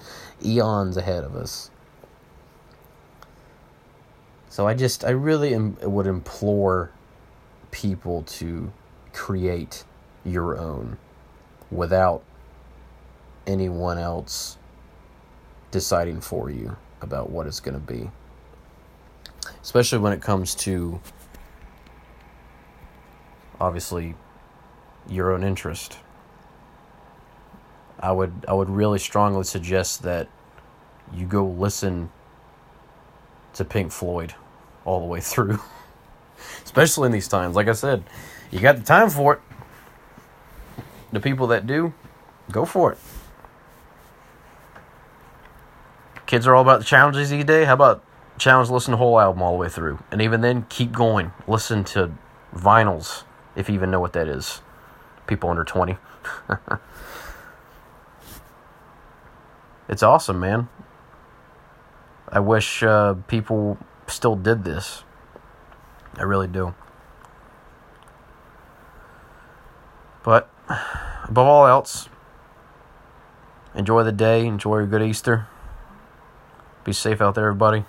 eons 0.45 0.97
ahead 0.97 1.25
of 1.25 1.35
us. 1.37 1.71
So 4.49 4.67
I 4.67 4.75
just, 4.75 5.05
I 5.05 5.11
really 5.11 5.55
am, 5.55 5.77
would 5.83 6.07
implore 6.07 6.91
people 7.71 8.23
to 8.23 8.73
create 9.13 9.85
your 10.25 10.59
own 10.59 10.99
without 11.71 12.23
anyone 13.47 13.99
else 13.99 14.59
deciding 15.71 16.21
for 16.21 16.51
you 16.51 16.77
about 17.01 17.31
what 17.31 17.47
it's 17.47 17.61
going 17.61 17.75
to 17.75 17.81
be. 17.81 18.11
Especially 19.63 19.99
when 19.99 20.13
it 20.13 20.21
comes 20.21 20.55
to 20.55 21.01
obviously 23.61 24.15
your 25.09 25.33
own 25.33 25.45
interest. 25.45 25.99
I 28.01 28.13
would 28.13 28.45
I 28.47 28.55
would 28.55 28.69
really 28.69 28.99
strongly 28.99 29.45
suggest 29.45 30.03
that 30.03 30.29
you 31.13 31.27
go 31.27 31.45
listen 31.45 32.11
to 33.55 33.65
Pink 33.65 33.93
Floyd 33.93 34.35
all 34.85 35.01
the 35.01 35.07
way 35.07 35.21
through. 35.21 35.61
Especially 36.65 37.07
in 37.07 37.13
these 37.13 37.29
times. 37.29 37.57
Like 37.57 37.69
I 37.69 37.73
said, 37.73 38.05
you 38.51 38.61
got 38.61 38.77
the 38.77 38.83
time 38.83 39.11
for 39.11 39.35
it. 39.35 39.41
The 41.13 41.21
people 41.21 41.49
that 41.49 41.67
do, 41.67 41.93
go 42.53 42.65
for 42.65 42.93
it. 42.93 42.99
Kids 46.27 46.47
are 46.47 46.55
all 46.55 46.63
about 46.63 46.81
the 46.81 46.85
challenges 46.85 47.31
these 47.31 47.45
days. 47.45 47.67
How 47.67 47.73
about 47.73 48.05
challenge 48.39 48.69
listen 48.69 48.93
to 48.93 48.97
the 48.97 48.99
whole 48.99 49.19
album 49.19 49.43
all 49.43 49.53
the 49.53 49.59
way 49.59 49.69
through? 49.69 49.99
And 50.13 50.21
even 50.21 50.43
then, 50.43 50.67
keep 50.69 50.93
going. 50.93 51.33
Listen 51.47 51.83
to 51.85 52.13
vinyls, 52.55 53.25
if 53.57 53.69
you 53.69 53.75
even 53.75 53.91
know 53.91 54.01
what 54.01 54.13
that 54.13 54.29
is. 54.29 54.61
People 55.27 55.49
under 55.49 55.65
20. 55.65 55.97
it's 59.89 60.03
awesome, 60.03 60.39
man. 60.41 60.69
I 62.31 62.41
wish 62.41 62.83
uh, 62.83 63.15
people 63.27 63.79
still 64.07 64.37
did 64.37 64.65
this. 64.65 65.05
I 66.17 66.23
really 66.23 66.47
do. 66.47 66.75
But 70.25 70.51
above 71.25 71.47
all 71.47 71.67
else, 71.67 72.09
enjoy 73.75 74.05
the 74.05 74.13
day, 74.13 74.47
enjoy 74.47 74.79
your 74.79 74.87
good 74.87 75.03
Easter. 75.03 75.47
Be 76.85 76.93
safe 76.93 77.21
out 77.21 77.35
there, 77.35 77.47
everybody. 77.47 77.85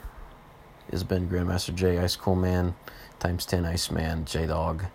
It's 0.87 1.03
been 1.03 1.29
Grandmaster 1.29 1.73
J, 1.75 1.99
Ice 1.99 2.15
Cool 2.15 2.35
Man, 2.35 2.75
times 3.19 3.45
10 3.45 3.65
Ice 3.65 3.91
Man, 3.91 4.25
J 4.25 4.47
Dog, 4.47 4.85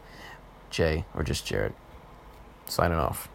J, 0.70 1.04
or 1.14 1.22
just 1.22 1.46
Jared. 1.46 1.74
Signing 2.66 2.98
off. 2.98 3.28